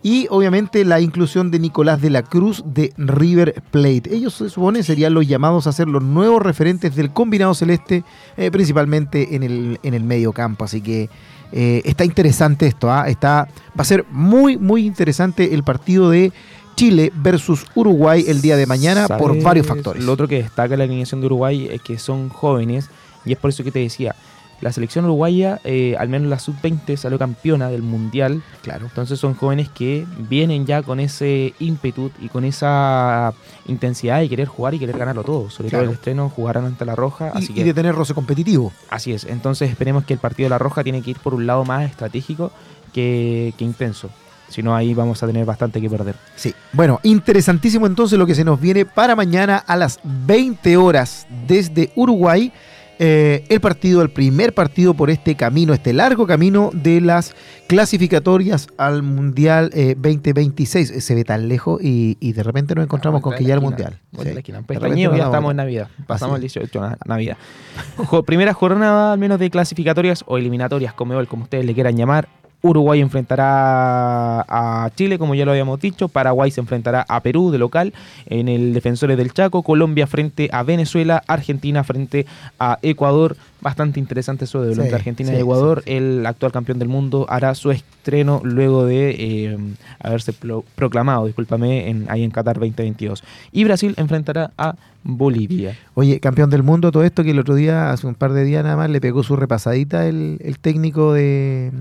Y 0.04 0.28
obviamente 0.30 0.86
la 0.86 1.02
inclusión 1.02 1.52
de 1.52 1.60
Nicolás 1.60 2.02
de 2.02 2.10
la 2.10 2.22
Cruz 2.24 2.64
de 2.66 2.94
River 2.98 3.62
Plate. 3.72 4.04
Ellos 4.14 4.36
se 4.36 4.50
supone 4.50 4.84
serían 4.84 5.14
los 5.14 5.28
llamados 5.28 5.68
a 5.68 5.72
ser 5.72 5.88
los 5.88 6.04
nuevos 6.04 6.42
referentes 6.42 6.96
del 6.96 7.12
combinado 7.12 7.54
celeste, 7.54 8.04
eh, 8.38 8.52
principalmente 8.52 9.36
en 9.36 9.44
el, 9.44 9.80
en 9.84 9.94
el 9.94 10.04
medio 10.04 10.34
campo. 10.34 10.66
Así 10.66 10.82
que 10.82 11.10
eh, 11.52 11.82
está 11.84 12.06
interesante 12.06 12.68
esto. 12.68 12.92
¿ah? 12.92 13.10
Está, 13.10 13.48
va 13.70 13.82
a 13.82 13.86
ser 13.86 14.06
muy, 14.12 14.58
muy 14.58 14.86
interesante 14.86 15.54
el 15.54 15.64
partido 15.64 16.10
de 16.10 16.32
Chile 16.76 17.12
versus 17.16 17.66
Uruguay 17.74 18.24
el 18.28 18.40
día 18.42 18.56
de 18.56 18.68
mañana 18.68 19.08
por 19.08 19.42
varios 19.42 19.66
factores. 19.66 20.04
Lo 20.04 20.14
otro 20.14 20.28
que 20.28 20.44
destaca 20.44 20.78
la 20.78 20.84
alineación 20.84 21.22
de 21.22 21.26
Uruguay 21.26 21.68
es 21.72 21.82
que 21.82 21.98
son 21.98 22.30
jóvenes 22.30 22.90
y 23.26 23.34
es 23.34 23.38
por 23.40 23.50
eso 23.50 23.64
que 23.64 23.72
te 23.72 23.80
decía, 23.80 24.16
la 24.62 24.72
selección 24.72 25.06
uruguaya, 25.06 25.60
eh, 25.64 25.96
al 26.00 26.10
menos 26.10 26.30
la 26.30 26.40
sub-20, 26.40 26.98
salió 26.98 27.20
campeona 27.20 27.70
del 27.70 27.84
Mundial. 27.84 28.42
Claro. 28.64 28.88
Entonces 28.88 29.20
son 29.20 29.36
jóvenes 29.36 29.70
que 29.70 30.06
vienen 30.18 30.66
ya 30.66 30.82
con 30.82 31.00
ese 31.00 31.54
ímpetu 31.60 32.12
y 32.20 32.30
con 32.30 32.44
esa 32.44 33.34
intensidad 33.68 34.20
de 34.20 34.30
querer 34.30 34.48
jugar 34.48 34.74
y 34.74 34.80
querer 34.80 34.98
ganarlo 34.98 35.24
todo. 35.24 35.50
Sobre 35.50 35.70
Claro. 35.70 35.84
todo 35.86 35.92
el 35.92 35.96
estreno 35.98 36.30
jugarán 36.30 36.66
ante 36.66 36.86
la 36.86 36.96
Roja. 36.96 37.32
Y, 37.36 37.38
así 37.38 37.52
y 37.52 37.56
que 37.56 37.64
de 37.64 37.74
tener 37.74 37.94
roce 37.94 38.14
competitivo. 38.14 38.72
Así 38.90 39.14
es, 39.14 39.26
entonces 39.26 39.70
esperemos 39.70 40.06
que 40.06 40.14
el 40.14 40.20
partido 40.20 40.46
de 40.48 40.52
la 40.52 40.58
Roja 40.58 40.84
tiene 40.84 41.02
que 41.02 41.12
ir 41.12 41.20
por 41.20 41.34
un 41.34 41.46
lado 41.46 41.64
más 41.64 41.88
estratégico 41.90 42.52
que, 42.94 43.54
que 43.58 43.64
intenso. 43.64 44.10
Si 44.50 44.64
no, 44.64 44.74
ahí 44.76 44.94
vamos 44.94 45.22
a 45.22 45.28
tener 45.28 45.46
bastante 45.46 45.82
que 45.82 45.90
perder. 45.90 46.16
Sí. 46.38 46.54
Bueno, 46.72 47.00
interesantísimo 47.04 47.86
entonces 47.86 48.18
lo 48.18 48.26
que 48.26 48.34
se 48.34 48.46
nos 48.46 48.62
viene 48.62 48.86
para 48.86 49.14
mañana 49.16 49.58
a 49.58 49.76
las 49.76 50.00
20 50.04 50.78
horas 50.78 51.28
desde 51.48 51.92
Uruguay. 51.96 52.52
Eh, 53.00 53.46
el 53.50 53.60
partido, 53.62 54.02
el 54.02 54.10
primer 54.10 54.54
partido 54.54 54.94
por 54.94 55.10
este 55.10 55.36
camino, 55.36 55.74
este 55.74 55.94
largo 55.94 56.26
camino 56.28 56.72
de 56.74 57.00
las 57.02 57.36
clasificatorias 57.68 58.68
al 58.78 59.04
Mundial 59.04 59.70
eh, 59.74 59.94
2026. 59.96 60.90
Eh, 60.92 61.02
Se 61.02 61.14
ve 61.16 61.24
tan 61.24 61.48
lejos 61.48 61.82
y, 61.84 62.18
y 62.20 62.34
de 62.34 62.44
repente 62.44 62.74
nos 62.76 62.84
encontramos 62.86 63.22
con 63.22 63.36
que 63.36 63.44
ya 63.44 63.54
el 63.54 63.62
Mundial. 63.62 64.00
Sí. 64.22 64.30
esquina. 64.30 64.62
De 64.68 64.76
ya 65.18 65.26
estamos 65.26 65.52
en. 65.52 65.58
Navidad. 65.58 65.88
Pasamos 66.08 66.36
el 66.36 66.42
18 66.42 66.82
na- 66.82 66.98
Navidad. 67.06 67.38
Primera 68.26 68.54
jornada, 68.54 69.14
al 69.14 69.20
menos 69.20 69.40
de 69.40 69.50
clasificatorias 69.50 70.24
o 70.28 70.38
eliminatorias, 70.38 70.94
como, 70.94 71.24
como 71.28 71.44
ustedes 71.44 71.66
le 71.66 71.74
quieran 71.74 71.96
llamar. 71.96 72.28
Uruguay 72.64 73.00
enfrentará 73.02 74.42
a 74.42 74.90
Chile, 74.96 75.18
como 75.20 75.36
ya 75.36 75.46
lo 75.46 75.52
habíamos 75.52 75.80
dicho. 75.80 76.08
Paraguay 76.08 76.52
se 76.52 76.60
enfrentará 76.62 77.06
a 77.08 77.22
Perú 77.22 77.52
de 77.52 77.58
local 77.60 77.94
en 78.26 78.48
el 78.50 78.74
Defensores 78.74 79.18
del 79.18 79.32
Chaco. 79.34 79.64
Colombia 79.64 80.08
frente 80.08 80.50
a 80.52 80.64
Venezuela. 80.64 81.24
Argentina 81.28 81.84
frente 81.84 82.26
a 82.60 82.80
Ecuador. 82.82 83.38
Bastante 83.62 84.00
interesante 84.00 84.46
eso 84.46 84.62
de 84.62 84.76
Sí, 84.76 84.94
Argentina 84.94 85.30
sí, 85.32 85.38
y 85.38 85.40
Ecuador. 85.40 85.82
El 85.86 86.26
actual 86.26 86.52
campeón 86.52 86.78
del 86.80 86.88
mundo 86.90 87.26
hará 87.30 87.54
su 87.56 87.72
estreno 87.72 88.42
luego 88.44 88.86
de 88.86 89.16
eh, 89.18 89.58
haberse 90.00 90.32
pro- 90.34 90.64
proclamado, 90.76 91.26
discúlpame, 91.26 91.90
en, 91.90 92.06
ahí 92.10 92.24
en 92.24 92.32
Qatar 92.32 92.56
2022. 92.56 93.24
Y 93.52 93.64
Brasil 93.64 93.94
enfrentará 93.98 94.52
a 94.58 94.76
Bolivia. 95.04 95.76
Oye, 95.96 96.20
campeón 96.20 96.50
del 96.50 96.64
mundo, 96.64 96.92
todo 96.92 97.04
esto 97.04 97.24
que 97.24 97.32
el 97.32 97.40
otro 97.40 97.56
día, 97.56 97.92
hace 97.92 98.06
un 98.08 98.14
par 98.16 98.34
de 98.34 98.44
días 98.44 98.64
nada 98.64 98.76
más, 98.78 98.90
le 98.90 99.02
pegó 99.02 99.24
su 99.24 99.36
repasadita 99.36 100.08
el, 100.08 100.38
el 100.42 100.60
técnico 100.60 101.14
de. 101.14 101.72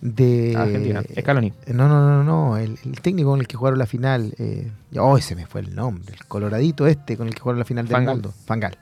De 0.00 0.54
Argentina. 0.56 1.02
Scaloni. 1.18 1.52
No, 1.68 1.88
no, 1.88 2.00
no, 2.00 2.24
no, 2.24 2.56
el, 2.56 2.78
el 2.84 3.00
técnico 3.00 3.30
con 3.30 3.40
el 3.40 3.46
que 3.46 3.56
jugaron 3.56 3.78
la 3.78 3.86
final. 3.86 4.34
Eh, 4.38 4.70
oh, 4.98 5.18
ese 5.18 5.34
me 5.34 5.46
fue 5.46 5.60
el 5.60 5.74
nombre. 5.74 6.14
El 6.14 6.26
coloradito 6.26 6.86
este 6.86 7.16
con 7.16 7.28
el 7.28 7.34
que 7.34 7.40
jugaron 7.40 7.58
la 7.58 7.64
final 7.64 7.86
del 7.86 7.92
Van 7.92 8.04
Gaal. 8.04 8.16
mundo. 8.16 8.34
Fangal. 8.46 8.78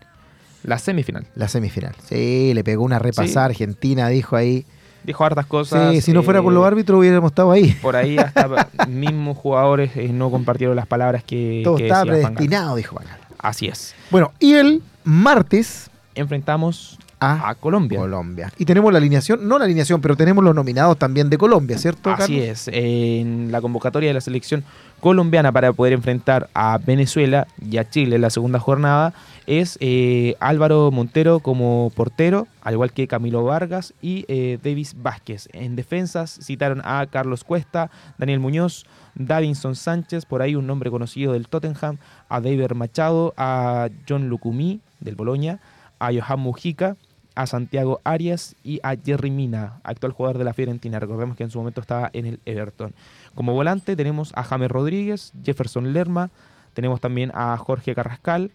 La 0.64 0.78
semifinal. 0.78 1.26
La 1.34 1.48
semifinal. 1.48 1.94
Sí, 2.04 2.52
le 2.54 2.64
pegó 2.64 2.84
una 2.84 2.98
repasada 2.98 3.46
a 3.46 3.48
Argentina, 3.48 4.08
dijo 4.08 4.36
ahí. 4.36 4.64
Dijo 5.04 5.24
hartas 5.24 5.46
cosas. 5.46 5.92
Sí, 5.92 6.00
si 6.00 6.12
no 6.12 6.22
fuera 6.22 6.42
por 6.42 6.52
eh, 6.52 6.56
los 6.56 6.66
árbitros 6.66 6.98
hubiéramos 6.98 7.30
estado 7.30 7.52
ahí. 7.52 7.72
Por 7.80 7.96
ahí 7.96 8.18
hasta 8.18 8.68
mismos 8.88 9.38
jugadores 9.38 9.96
eh, 9.96 10.08
no 10.12 10.30
compartieron 10.30 10.76
las 10.76 10.86
palabras 10.86 11.22
que, 11.24 11.62
Todo 11.64 11.76
que 11.76 11.84
estaba 11.84 12.04
decía 12.04 12.28
predestinado, 12.28 12.76
dijo 12.76 12.96
Van 12.96 13.06
Gaal. 13.06 13.20
Así 13.38 13.68
es. 13.68 13.94
Bueno, 14.10 14.32
y 14.40 14.54
el 14.54 14.82
martes 15.04 15.90
Enfrentamos 16.18 16.98
a 17.20 17.48
a 17.48 17.54
Colombia. 17.54 17.98
Colombia. 17.98 18.52
Y 18.58 18.64
tenemos 18.64 18.92
la 18.92 18.98
alineación, 18.98 19.46
no 19.46 19.58
la 19.58 19.64
alineación, 19.64 20.00
pero 20.00 20.16
tenemos 20.16 20.44
los 20.44 20.54
nominados 20.54 20.98
también 20.98 21.30
de 21.30 21.38
Colombia, 21.38 21.78
¿cierto? 21.78 22.10
Así 22.10 22.40
es, 22.40 22.68
en 22.72 23.50
la 23.52 23.60
convocatoria 23.60 24.10
de 24.10 24.14
la 24.14 24.20
selección 24.20 24.64
colombiana 25.00 25.52
para 25.52 25.72
poder 25.72 25.92
enfrentar 25.92 26.48
a 26.54 26.78
Venezuela 26.78 27.46
y 27.60 27.78
a 27.78 27.88
Chile 27.88 28.16
en 28.16 28.22
la 28.22 28.30
segunda 28.30 28.58
jornada 28.58 29.14
es 29.48 29.78
eh, 29.80 30.36
Álvaro 30.40 30.90
Montero 30.90 31.40
como 31.40 31.90
portero, 31.96 32.46
al 32.60 32.74
igual 32.74 32.92
que 32.92 33.08
Camilo 33.08 33.44
Vargas 33.44 33.94
y 34.02 34.26
eh, 34.28 34.58
Davis 34.62 34.94
Vázquez. 35.00 35.48
En 35.54 35.74
defensas 35.74 36.38
citaron 36.42 36.82
a 36.84 37.06
Carlos 37.10 37.44
Cuesta, 37.44 37.90
Daniel 38.18 38.40
Muñoz, 38.40 38.84
Davinson 39.14 39.74
Sánchez, 39.74 40.26
por 40.26 40.42
ahí 40.42 40.54
un 40.54 40.66
nombre 40.66 40.90
conocido 40.90 41.32
del 41.32 41.48
Tottenham, 41.48 41.96
a 42.28 42.40
David 42.42 42.72
Machado, 42.72 43.32
a 43.38 43.88
John 44.06 44.28
Lucumí 44.28 44.80
del 45.00 45.16
Boloña, 45.16 45.60
a 45.98 46.10
Johan 46.12 46.40
Mujica, 46.40 46.96
a 47.38 47.46
Santiago 47.46 48.00
Arias 48.02 48.56
y 48.64 48.80
a 48.82 48.96
Jerry 48.96 49.30
Mina, 49.30 49.78
actual 49.84 50.10
jugador 50.10 50.38
de 50.38 50.44
la 50.44 50.54
Fiorentina. 50.54 50.98
Recordemos 50.98 51.36
que 51.36 51.44
en 51.44 51.52
su 51.52 51.58
momento 51.58 51.80
estaba 51.80 52.10
en 52.12 52.26
el 52.26 52.40
Everton. 52.44 52.92
Como 53.36 53.54
volante 53.54 53.94
tenemos 53.94 54.32
a 54.34 54.42
James 54.42 54.68
Rodríguez, 54.68 55.32
Jefferson 55.44 55.92
Lerma, 55.92 56.30
tenemos 56.74 57.00
también 57.00 57.30
a 57.34 57.56
Jorge 57.56 57.94
Carrascal, 57.94 58.50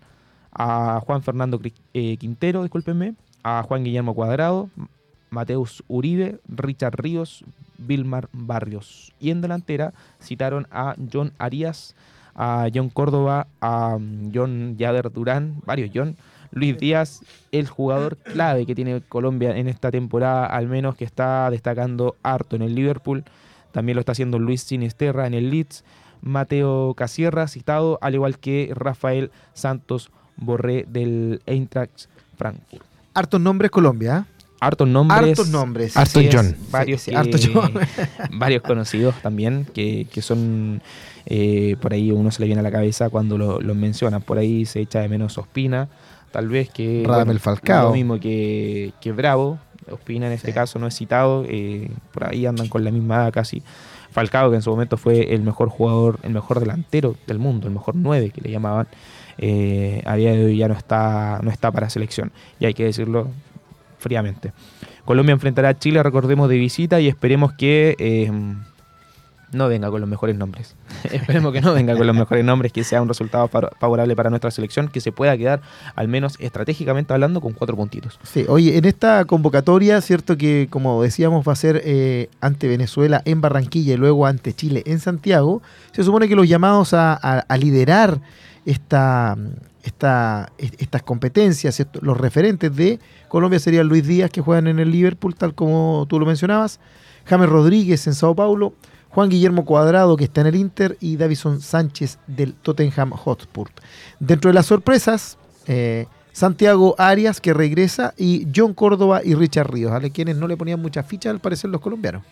a 0.51 0.99
Juan 0.99 1.23
Fernando 1.23 1.61
eh, 1.93 2.17
Quintero, 2.17 2.61
discúlpenme, 2.61 3.15
a 3.41 3.63
Juan 3.63 3.85
Guillermo 3.85 4.15
Cuadrado, 4.15 4.69
Mateus 5.29 5.81
Uribe, 5.87 6.41
Richard 6.49 6.97
Ríos, 6.97 7.45
Vilmar 7.77 8.27
Barrios. 8.33 9.13
Y 9.17 9.31
en 9.31 9.39
delantera 9.39 9.93
citaron 10.21 10.67
a 10.71 10.95
John 11.09 11.31
Arias, 11.37 11.95
a 12.35 12.67
John 12.73 12.89
Córdoba, 12.89 13.47
a 13.61 13.97
mm, 13.97 14.31
John 14.35 14.75
Yader 14.77 15.09
Durán, 15.09 15.61
varios 15.65 15.89
John, 15.93 16.17
Luis 16.53 16.77
Díaz, 16.77 17.21
el 17.51 17.67
jugador 17.67 18.17
clave 18.17 18.65
que 18.65 18.75
tiene 18.75 19.01
Colombia 19.01 19.57
en 19.57 19.67
esta 19.67 19.91
temporada, 19.91 20.45
al 20.45 20.67
menos 20.67 20.95
que 20.95 21.03
está 21.05 21.49
destacando 21.49 22.15
harto 22.23 22.55
en 22.55 22.61
el 22.61 22.75
Liverpool. 22.75 23.23
También 23.71 23.95
lo 23.95 23.99
está 24.01 24.11
haciendo 24.11 24.37
Luis 24.39 24.61
Sinisterra 24.61 25.25
en 25.27 25.33
el 25.33 25.49
Leeds. 25.49 25.83
Mateo 26.21 26.93
Casierra, 26.93 27.47
citado, 27.47 27.97
al 28.01 28.13
igual 28.15 28.37
que 28.39 28.71
Rafael 28.73 29.31
Santos 29.53 30.09
Borré 30.37 30.85
del 30.87 31.41
Eintracht 31.45 32.05
Frankfurt. 32.37 32.83
Hartos 33.13 33.41
nombres 33.41 33.69
Colombia. 33.71 34.15
¿ah? 34.17 34.25
Hartos 34.61 34.87
nombres. 34.87 35.19
Hartos 35.19 35.49
nombres. 35.49 35.97
Hartos 35.97 36.23
John. 36.31 36.55
Varios, 36.71 37.01
Sí, 37.01 37.11
que- 37.11 37.51
John. 37.53 37.73
varios 38.31 38.63
conocidos 38.63 39.15
también, 39.21 39.67
que, 39.73 40.07
que 40.11 40.21
son 40.21 40.81
eh, 41.25 41.75
por 41.81 41.93
ahí 41.93 42.11
uno 42.11 42.31
se 42.31 42.39
le 42.39 42.45
viene 42.45 42.61
a 42.61 42.63
la 42.63 42.71
cabeza 42.71 43.09
cuando 43.09 43.37
lo, 43.37 43.59
los 43.59 43.75
mencionan. 43.75 44.21
Por 44.21 44.37
ahí 44.37 44.65
se 44.65 44.79
echa 44.79 45.01
de 45.01 45.09
menos 45.09 45.37
Ospina, 45.37 45.89
tal 46.33 46.49
vez 46.49 46.69
que. 46.69 47.03
Radamel 47.07 47.39
Falcao. 47.39 47.89
Lo 47.89 47.93
mismo 47.93 48.19
que, 48.19 48.91
que 48.99 49.13
Bravo. 49.13 49.59
Ospina 49.89 50.27
en 50.27 50.31
este 50.33 50.47
Sí. 50.47 50.53
caso 50.53 50.79
no 50.79 50.87
es 50.87 50.95
citado, 50.95 51.43
eh, 51.47 51.89
por 52.13 52.23
ahí 52.25 52.45
andan 52.45 52.69
con 52.69 52.83
la 52.85 52.91
misma 52.91 53.15
edad 53.17 53.33
casi. 53.33 53.61
Falcao, 54.11 54.49
que 54.49 54.55
en 54.55 54.61
su 54.61 54.69
momento 54.69 54.95
fue 54.95 55.33
el 55.33 55.41
mejor 55.41 55.67
jugador, 55.69 56.19
el 56.23 56.31
mejor 56.31 56.59
delantero 56.61 57.15
del 57.27 57.37
mundo, 57.39 57.67
el 57.67 57.73
mejor 57.73 57.95
9 57.95 58.29
que 58.29 58.39
le 58.41 58.49
llamaban, 58.51 58.87
eh, 59.37 60.01
a 60.05 60.15
día 60.15 60.31
de 60.31 60.45
hoy 60.45 60.57
ya 60.57 60.67
no 60.69 60.73
está, 60.73 61.39
no 61.43 61.51
está 61.51 61.69
para 61.71 61.89
selección. 61.89 62.31
Y 62.59 62.65
hay 62.65 62.73
que 62.73 62.85
decirlo 62.85 63.27
fríamente. 63.99 64.53
Colombia 65.03 65.33
enfrentará 65.33 65.69
a 65.69 65.77
Chile, 65.77 66.01
recordemos, 66.01 66.47
de 66.47 66.57
visita 66.57 67.01
y 67.01 67.09
esperemos 67.09 67.51
que 67.53 67.95
eh, 67.99 68.31
no 69.53 69.67
venga 69.67 69.89
con 69.89 70.01
los 70.01 70.09
mejores 70.09 70.35
nombres. 70.37 70.75
esperemos 71.11 71.51
que 71.53 71.61
no 71.61 71.73
venga 71.73 71.95
con 71.95 72.05
los 72.07 72.15
mejores 72.15 72.43
nombres, 72.45 72.71
que 72.71 72.83
sea 72.83 73.01
un 73.01 73.07
resultado 73.07 73.47
fa- 73.47 73.69
favorable 73.79 74.15
para 74.15 74.29
nuestra 74.29 74.51
selección, 74.51 74.87
que 74.87 75.01
se 75.01 75.11
pueda 75.11 75.37
quedar, 75.37 75.61
al 75.95 76.07
menos 76.07 76.35
estratégicamente 76.39 77.13
hablando, 77.13 77.41
con 77.41 77.53
cuatro 77.53 77.75
puntitos. 77.75 78.19
Sí, 78.23 78.45
oye, 78.47 78.77
en 78.77 78.85
esta 78.85 79.25
convocatoria, 79.25 79.99
cierto 80.01 80.37
que 80.37 80.67
como 80.69 81.01
decíamos 81.03 81.47
va 81.47 81.53
a 81.53 81.55
ser 81.55 81.81
eh, 81.85 82.29
ante 82.41 82.67
Venezuela 82.67 83.21
en 83.25 83.41
Barranquilla 83.41 83.93
y 83.93 83.97
luego 83.97 84.25
ante 84.25 84.53
Chile 84.53 84.83
en 84.85 84.99
Santiago, 84.99 85.61
se 85.91 86.03
supone 86.03 86.27
que 86.27 86.35
los 86.35 86.47
llamados 86.47 86.93
a, 86.93 87.45
liderar 87.59 88.19
esta, 88.65 89.35
esta, 89.83 90.51
est- 90.57 90.81
estas 90.81 91.03
competencias, 91.03 91.85
los 92.01 92.17
referentes 92.17 92.75
de 92.75 92.99
Colombia 93.27 93.59
serían 93.59 93.87
Luis 93.87 94.05
Díaz, 94.07 94.29
que 94.31 94.41
juegan 94.41 94.67
en 94.67 94.79
el 94.79 94.91
Liverpool, 94.91 95.35
tal 95.35 95.53
como 95.53 96.05
tú 96.09 96.19
lo 96.19 96.25
mencionabas, 96.25 96.79
James 97.25 97.49
Rodríguez 97.49 98.05
en 98.07 98.13
Sao 98.13 98.35
Paulo, 98.35 98.73
Juan 99.13 99.29
Guillermo 99.29 99.63
Cuadrado, 99.63 100.17
que 100.17 100.23
está 100.23 100.41
en 100.41 100.47
el 100.47 100.55
Inter, 100.55 100.97
y 100.99 101.17
Davison 101.17 101.61
Sánchez 101.61 102.17
del 102.25 102.53
Tottenham 102.55 103.11
Hotspur. 103.11 103.69
Dentro 104.19 104.49
de 104.49 104.55
las 104.55 104.65
sorpresas, 104.65 105.37
eh, 105.67 106.07
Santiago 106.31 106.95
Arias, 106.97 107.39
que 107.39 107.53
regresa, 107.53 108.15
y 108.17 108.47
John 108.55 108.73
Córdoba 108.73 109.21
y 109.23 109.35
Richard 109.35 109.71
Ríos, 109.71 109.91
a 109.91 109.99
quienes 110.09 110.37
no 110.37 110.47
le 110.47 110.57
ponían 110.57 110.81
muchas 110.81 111.05
fichas, 111.05 111.29
al 111.29 111.39
parecer, 111.39 111.69
los 111.69 111.79
colombianos. 111.79 112.23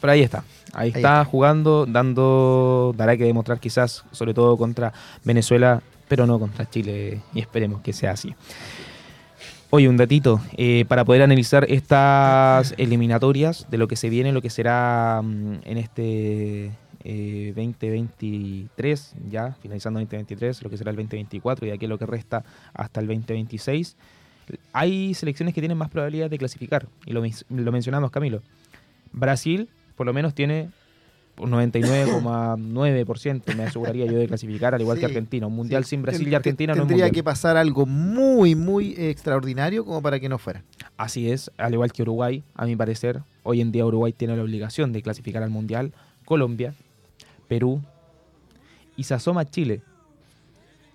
Pero 0.00 0.12
ahí 0.12 0.20
está. 0.20 0.44
Ahí, 0.74 0.88
está, 0.88 0.98
está. 0.98 1.24
jugando, 1.24 1.86
dando, 1.86 2.94
dará 2.94 3.16
que 3.16 3.24
demostrar 3.24 3.58
quizás, 3.58 4.04
sobre 4.12 4.34
todo 4.34 4.58
contra 4.58 4.92
Venezuela, 5.24 5.82
pero 6.08 6.26
no 6.26 6.38
contra 6.38 6.68
Chile, 6.68 7.22
y 7.32 7.40
esperemos 7.40 7.80
que 7.80 7.94
sea 7.94 8.10
así. 8.10 8.34
Oye, 9.76 9.90
un 9.90 9.98
datito, 9.98 10.40
eh, 10.56 10.86
para 10.88 11.04
poder 11.04 11.20
analizar 11.20 11.66
estas 11.70 12.72
eliminatorias 12.78 13.66
de 13.70 13.76
lo 13.76 13.88
que 13.88 13.96
se 13.96 14.08
viene, 14.08 14.32
lo 14.32 14.40
que 14.40 14.48
será 14.48 15.20
mm, 15.22 15.56
en 15.66 15.76
este 15.76 16.70
eh, 17.04 17.52
2023, 17.54 19.16
ya 19.28 19.54
finalizando 19.60 20.00
2023, 20.00 20.62
lo 20.62 20.70
que 20.70 20.78
será 20.78 20.92
el 20.92 20.96
2024 20.96 21.66
y 21.66 21.72
aquí 21.72 21.86
lo 21.86 21.98
que 21.98 22.06
resta 22.06 22.42
hasta 22.72 23.00
el 23.00 23.06
2026, 23.06 23.98
hay 24.72 25.12
selecciones 25.12 25.54
que 25.54 25.60
tienen 25.60 25.76
más 25.76 25.90
probabilidad 25.90 26.30
de 26.30 26.38
clasificar, 26.38 26.86
y 27.04 27.12
lo, 27.12 27.22
lo 27.50 27.70
mencionamos 27.70 28.10
Camilo. 28.10 28.40
Brasil 29.12 29.68
por 29.94 30.06
lo 30.06 30.14
menos 30.14 30.34
tiene 30.34 30.70
99,9% 31.36 33.54
me 33.54 33.64
aseguraría 33.64 34.06
yo 34.06 34.18
de 34.18 34.26
clasificar, 34.26 34.74
al 34.74 34.80
igual 34.80 34.96
Sí, 34.96 35.00
que 35.00 35.06
Argentina. 35.06 35.46
Un 35.46 35.54
mundial 35.54 35.84
Sí, 35.84 35.90
sin 35.90 36.02
Brasil 36.02 36.26
y 36.28 36.34
Argentina 36.34 36.74
no 36.74 36.82
es 36.82 36.88
Tendría 36.88 37.06
mundial. 37.06 37.14
que 37.14 37.24
pasar 37.24 37.56
algo 37.56 37.86
muy, 37.86 38.54
muy 38.54 38.94
extraordinario 38.96 39.84
como 39.84 40.02
para 40.02 40.20
que 40.20 40.28
no 40.28 40.38
fuera. 40.38 40.62
Así 40.96 41.30
es, 41.30 41.50
al 41.58 41.74
igual 41.74 41.92
que 41.92 42.02
Uruguay, 42.02 42.42
a 42.54 42.64
mi 42.66 42.76
parecer, 42.76 43.22
hoy 43.42 43.60
en 43.60 43.72
día 43.72 43.84
Uruguay 43.84 44.12
tiene 44.12 44.36
la 44.36 44.42
obligación 44.42 44.92
de 44.92 45.02
clasificar 45.02 45.42
al 45.42 45.50
mundial. 45.50 45.92
Colombia, 46.24 46.74
Perú 47.48 47.82
y 48.96 49.04
se 49.04 49.14
asoma 49.14 49.44
Chile 49.44 49.82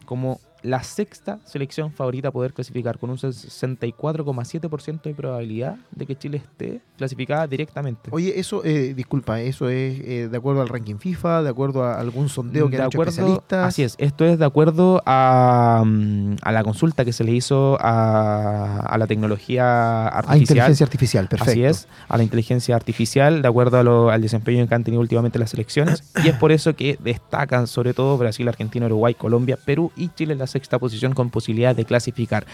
como 0.05 0.39
la 0.63 0.83
sexta 0.83 1.39
selección 1.45 1.91
favorita 1.91 2.27
a 2.27 2.31
poder 2.31 2.53
clasificar, 2.53 2.97
con 2.99 3.09
un 3.09 3.17
64,7% 3.17 5.01
de 5.03 5.13
probabilidad 5.13 5.75
de 5.91 6.05
que 6.05 6.15
Chile 6.15 6.37
esté 6.37 6.81
clasificada 6.97 7.47
directamente. 7.47 8.09
Oye, 8.11 8.39
eso, 8.39 8.63
eh, 8.63 8.93
disculpa, 8.95 9.41
eso 9.41 9.69
es 9.69 9.99
eh, 10.01 10.27
de 10.29 10.37
acuerdo 10.37 10.61
al 10.61 10.69
ranking 10.69 10.95
FIFA, 10.97 11.43
de 11.43 11.49
acuerdo 11.49 11.83
a 11.83 11.99
algún 11.99 12.29
sondeo 12.29 12.69
que 12.69 12.77
de 12.77 12.83
han 12.83 12.87
hecho 12.87 12.97
acuerdo, 12.97 13.11
especialistas. 13.11 13.67
así 13.67 13.83
es, 13.83 13.95
esto 13.97 14.25
es 14.25 14.37
de 14.39 14.45
acuerdo 14.45 15.01
a, 15.05 15.83
mm, 15.85 16.35
a 16.41 16.51
la 16.51 16.63
consulta 16.63 17.03
que 17.05 17.13
se 17.13 17.23
le 17.23 17.31
hizo 17.31 17.77
a, 17.81 18.79
a 18.81 18.97
la 18.97 19.07
tecnología 19.07 20.07
A 20.07 20.19
artificial. 20.19 20.39
inteligencia 20.41 20.83
artificial, 20.85 21.27
perfecto. 21.27 21.51
Así 21.51 21.63
es, 21.65 21.87
a 22.07 22.17
la 22.17 22.23
inteligencia 22.23 22.75
artificial, 22.75 23.41
de 23.41 23.47
acuerdo 23.47 23.77
a 23.79 23.83
lo- 23.83 24.09
al 24.11 24.21
desempeño 24.21 24.67
que 24.67 24.75
han 24.75 24.83
tenido 24.83 25.01
últimamente 25.01 25.39
las 25.39 25.49
selecciones. 25.51 26.03
y 26.23 26.27
es 26.29 26.35
por 26.35 26.51
eso 26.51 26.75
que 26.75 26.97
destacan 27.03 27.67
sobre 27.67 27.93
todo 27.93 28.17
Brasil, 28.17 28.47
Argentina, 28.47 28.85
Uruguay, 28.85 29.13
Colombia, 29.13 29.57
Perú 29.63 29.91
y 29.95 30.09
Chile 30.09 30.33
en 30.33 30.39
la 30.39 30.47
sexta 30.51 30.79
posición 30.79 31.13
con 31.13 31.29
posibilidad 31.29 31.75
de 31.75 31.85
clasificar. 31.85 32.45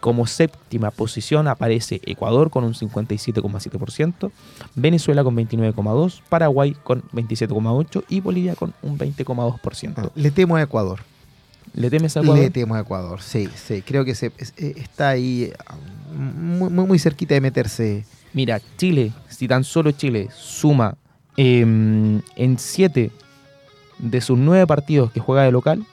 Como 0.00 0.26
séptima 0.26 0.90
posición 0.90 1.48
aparece 1.48 2.00
Ecuador 2.04 2.50
con 2.50 2.64
un 2.64 2.74
57,7%, 2.74 4.30
Venezuela 4.74 5.24
con 5.24 5.36
29,2%, 5.36 6.20
Paraguay 6.28 6.76
con 6.82 7.02
27,8% 7.12 8.04
y 8.08 8.20
Bolivia 8.20 8.54
con 8.54 8.74
un 8.82 8.98
20,2%. 8.98 9.94
Ah, 9.96 10.10
Le 10.14 10.30
temo 10.30 10.56
a 10.56 10.62
Ecuador. 10.62 11.00
¿Le 11.74 11.90
temes 11.90 12.16
a 12.16 12.20
Ecuador? 12.20 12.42
Le 12.42 12.50
temo 12.50 12.74
a 12.74 12.80
Ecuador, 12.80 13.20
sí, 13.20 13.48
sí. 13.54 13.82
Creo 13.82 14.04
que 14.04 14.14
se, 14.14 14.26
eh, 14.26 14.74
está 14.76 15.10
ahí 15.10 15.52
ah, 15.66 15.76
muy, 16.14 16.70
muy, 16.70 16.86
muy 16.86 16.98
cerquita 16.98 17.34
de 17.34 17.40
meterse. 17.40 18.04
Mira, 18.32 18.60
Chile, 18.76 19.12
si 19.28 19.48
tan 19.48 19.64
solo 19.64 19.90
Chile 19.90 20.28
suma 20.32 20.96
eh, 21.36 21.60
en 21.60 22.58
7 22.58 23.10
de 23.98 24.20
sus 24.20 24.38
9 24.38 24.66
partidos 24.66 25.12
que 25.12 25.20
juega 25.20 25.42
de 25.42 25.52
local, 25.52 25.86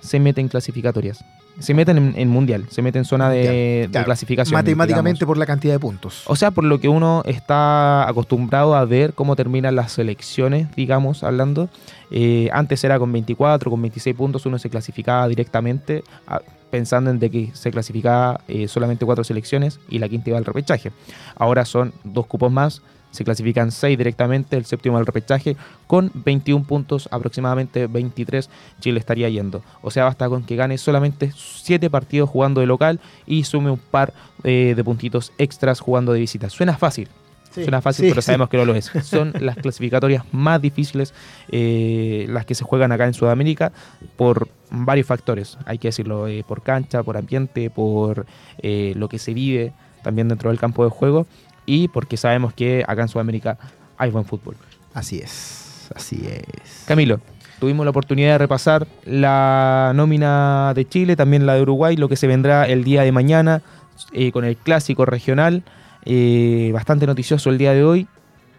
se 0.00 0.18
mete 0.20 0.40
en 0.40 0.48
clasificatorias. 0.48 1.24
se 1.58 1.74
meten 1.74 1.98
en, 1.98 2.14
en 2.16 2.28
mundial, 2.28 2.64
se 2.70 2.80
meten 2.80 3.00
en 3.00 3.04
zona 3.04 3.28
de, 3.28 3.42
Ya, 3.44 3.50
de 3.50 3.88
claro. 3.90 4.04
clasificación. 4.06 4.54
Matemáticamente 4.54 5.18
digamos. 5.18 5.26
por 5.30 5.36
la 5.38 5.46
cantidad 5.46 5.74
de 5.74 5.78
puntos. 5.80 6.22
O 6.26 6.34
sea, 6.36 6.50
por 6.52 6.64
lo 6.64 6.80
que 6.80 6.88
uno 6.88 7.22
está 7.26 8.08
acostumbrado 8.08 8.74
a 8.74 8.84
ver 8.86 9.12
cómo 9.12 9.36
terminan 9.36 9.74
las 9.76 9.92
selecciones, 9.92 10.68
digamos, 10.74 11.22
hablando. 11.22 11.68
Eh, 12.10 12.48
antes 12.52 12.82
era 12.84 12.98
con 12.98 13.12
24, 13.12 13.70
con 13.70 13.82
26 13.82 14.16
puntos, 14.16 14.46
uno 14.46 14.58
se 14.58 14.70
clasificaba 14.70 15.28
directamente 15.28 16.02
a- 16.26 16.40
pensando 16.70 17.10
en 17.10 17.18
de 17.18 17.30
que 17.30 17.50
se 17.52 17.70
clasificaba 17.70 18.40
eh, 18.48 18.68
solamente 18.68 19.04
cuatro 19.04 19.24
selecciones 19.24 19.80
y 19.90 19.98
la 19.98 20.08
quinta 20.08 20.30
iba 20.30 20.38
al 20.38 20.44
repechaje. 20.44 20.92
Ahora 21.36 21.64
son 21.64 21.92
dos 22.04 22.26
cupos 22.26 22.50
más, 22.50 22.80
se 23.10 23.24
clasifican 23.24 23.70
seis 23.72 23.98
directamente, 23.98 24.56
el 24.56 24.64
séptimo 24.64 24.98
al 24.98 25.06
repechaje, 25.06 25.56
con 25.86 26.10
21 26.14 26.64
puntos, 26.64 27.08
aproximadamente 27.10 27.86
23, 27.86 28.48
Chile 28.80 29.00
estaría 29.00 29.28
yendo. 29.28 29.62
O 29.82 29.90
sea, 29.90 30.04
basta 30.04 30.28
con 30.28 30.44
que 30.44 30.56
gane 30.56 30.78
solamente 30.78 31.32
7 31.34 31.90
partidos 31.90 32.30
jugando 32.30 32.60
de 32.60 32.66
local 32.66 33.00
y 33.26 33.44
sume 33.44 33.70
un 33.70 33.78
par 33.78 34.12
eh, 34.44 34.74
de 34.76 34.84
puntitos 34.84 35.32
extras 35.38 35.80
jugando 35.80 36.12
de 36.12 36.20
visita. 36.20 36.48
Suena 36.50 36.76
fácil, 36.76 37.08
Sí, 37.50 37.64
suena 37.64 37.80
fácil, 37.80 38.04
sí, 38.04 38.10
pero 38.10 38.22
sí. 38.22 38.26
sabemos 38.26 38.48
que 38.48 38.56
no 38.56 38.64
lo 38.64 38.74
es. 38.74 38.86
Son 39.02 39.32
las 39.40 39.56
clasificatorias 39.56 40.24
más 40.32 40.62
difíciles, 40.62 41.12
eh, 41.50 42.26
las 42.28 42.46
que 42.46 42.54
se 42.54 42.64
juegan 42.64 42.92
acá 42.92 43.06
en 43.06 43.14
Sudamérica, 43.14 43.72
por 44.16 44.48
varios 44.70 45.06
factores, 45.06 45.58
hay 45.66 45.78
que 45.78 45.88
decirlo, 45.88 46.28
eh, 46.28 46.44
por 46.46 46.62
cancha, 46.62 47.02
por 47.02 47.16
ambiente, 47.16 47.68
por 47.70 48.26
eh, 48.58 48.92
lo 48.96 49.08
que 49.08 49.18
se 49.18 49.34
vive 49.34 49.72
también 50.02 50.28
dentro 50.28 50.50
del 50.50 50.58
campo 50.58 50.84
de 50.84 50.90
juego 50.90 51.26
y 51.70 51.86
porque 51.86 52.16
sabemos 52.16 52.52
que 52.52 52.82
acá 52.86 53.02
en 53.02 53.08
Sudamérica 53.08 53.56
hay 53.96 54.10
buen 54.10 54.24
fútbol. 54.24 54.56
Así 54.92 55.18
es, 55.18 55.88
así 55.94 56.20
es. 56.26 56.82
Camilo, 56.84 57.20
tuvimos 57.60 57.86
la 57.86 57.90
oportunidad 57.90 58.32
de 58.32 58.38
repasar 58.38 58.88
la 59.04 59.92
nómina 59.94 60.72
de 60.74 60.88
Chile, 60.88 61.14
también 61.14 61.46
la 61.46 61.54
de 61.54 61.62
Uruguay, 61.62 61.96
lo 61.96 62.08
que 62.08 62.16
se 62.16 62.26
vendrá 62.26 62.66
el 62.66 62.82
día 62.82 63.02
de 63.02 63.12
mañana 63.12 63.62
eh, 64.12 64.32
con 64.32 64.44
el 64.44 64.56
clásico 64.56 65.04
regional, 65.04 65.62
eh, 66.04 66.70
bastante 66.74 67.06
noticioso 67.06 67.50
el 67.50 67.58
día 67.58 67.72
de 67.72 67.84
hoy. 67.84 68.08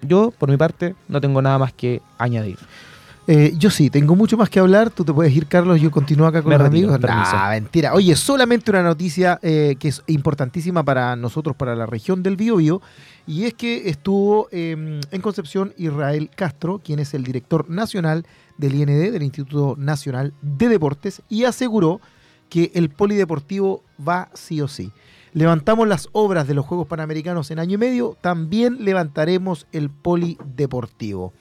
Yo, 0.04 0.32
por 0.32 0.50
mi 0.50 0.56
parte, 0.56 0.96
no 1.10 1.20
tengo 1.20 1.42
nada 1.42 1.58
más 1.58 1.74
que 1.74 2.02
añadir. 2.18 2.60
Eh, 3.34 3.54
yo 3.58 3.70
sí, 3.70 3.90
tengo 3.90 4.14
mucho 4.14 4.36
más 4.36 4.50
que 4.50 4.60
hablar. 4.60 4.90
Tú 4.90 5.06
te 5.06 5.14
puedes 5.14 5.34
ir, 5.34 5.48
Carlos. 5.48 5.80
Yo 5.80 5.90
continúo 5.90 6.28
acá 6.28 6.42
con 6.42 6.50
Me 6.50 6.58
los 6.58 6.68
retiro, 6.68 6.94
amigos. 6.94 7.10
Nah, 7.10 7.50
mentira. 7.52 7.94
Oye, 7.94 8.14
solamente 8.18 8.72
una 8.72 8.84
noticia 8.84 9.40
eh, 9.42 9.78
que 9.80 9.88
es 9.88 10.04
importantísima 10.08 10.84
para 10.84 11.16
nosotros, 11.16 11.56
para 11.56 11.74
la 11.74 11.86
región 11.86 12.24
del 12.24 12.36
Biobío, 12.36 12.82
y 13.26 13.46
es 13.46 13.54
que 13.54 13.88
estuvo 13.88 14.50
eh, 14.52 15.00
en 15.10 15.22
Concepción 15.22 15.74
Israel 15.78 16.30
Castro, 16.36 16.82
quien 16.84 17.00
es 17.00 17.14
el 17.14 17.24
director 17.24 17.70
nacional 17.70 18.26
del 18.58 18.76
IND, 18.76 19.14
del 19.14 19.24
Instituto 19.24 19.76
Nacional 19.78 20.34
de 20.42 20.68
Deportes, 20.68 21.22
y 21.30 21.46
aseguró 21.46 22.02
que 22.50 22.70
el 22.74 22.90
polideportivo 22.90 23.82
va 24.06 24.30
sí 24.34 24.60
o 24.60 24.68
sí. 24.68 24.92
Levantamos 25.32 25.88
las 25.88 26.10
obras 26.12 26.50
de 26.50 26.54
los 26.54 26.66
Juegos 26.66 26.88
Panamericanos 26.88 27.50
en 27.50 27.60
año 27.60 27.76
y 27.76 27.78
medio, 27.78 28.18
también 28.20 28.84
levantaremos 28.84 29.68
el 29.72 29.90
polideportivo. 29.90 31.32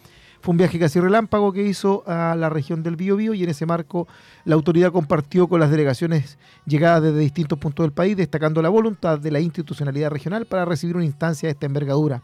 Fue 0.41 0.53
un 0.53 0.57
viaje 0.57 0.79
casi 0.79 0.99
relámpago 1.01 1.53
que 1.53 1.63
hizo 1.63 2.03
a 2.07 2.35
la 2.35 2.49
región 2.49 2.83
del 2.83 2.97
Biobío 2.97 3.35
y 3.35 3.45
en 3.45 3.51
ese 3.51 3.67
marco 3.67 4.09
la 4.47 4.55
autoridad 4.55 4.91
compartió 4.91 5.49
con 5.49 5.61
las 5.61 5.71
delegaciones 5.71 6.39
llegadas 6.65 7.03
desde 7.03 7.19
distintos 7.19 7.59
puntos 7.59 7.85
del 7.85 7.93
país, 7.93 8.17
destacando 8.17 8.63
la 8.63 8.71
voluntad 8.71 9.19
de 9.19 9.31
la 9.31 9.41
institucionalidad 9.41 10.09
regional 10.09 10.47
para 10.47 10.65
recibir 10.65 10.97
una 10.97 11.05
instancia 11.05 11.49
de 11.49 11.53
esta 11.53 11.67
envergadura. 11.67 12.23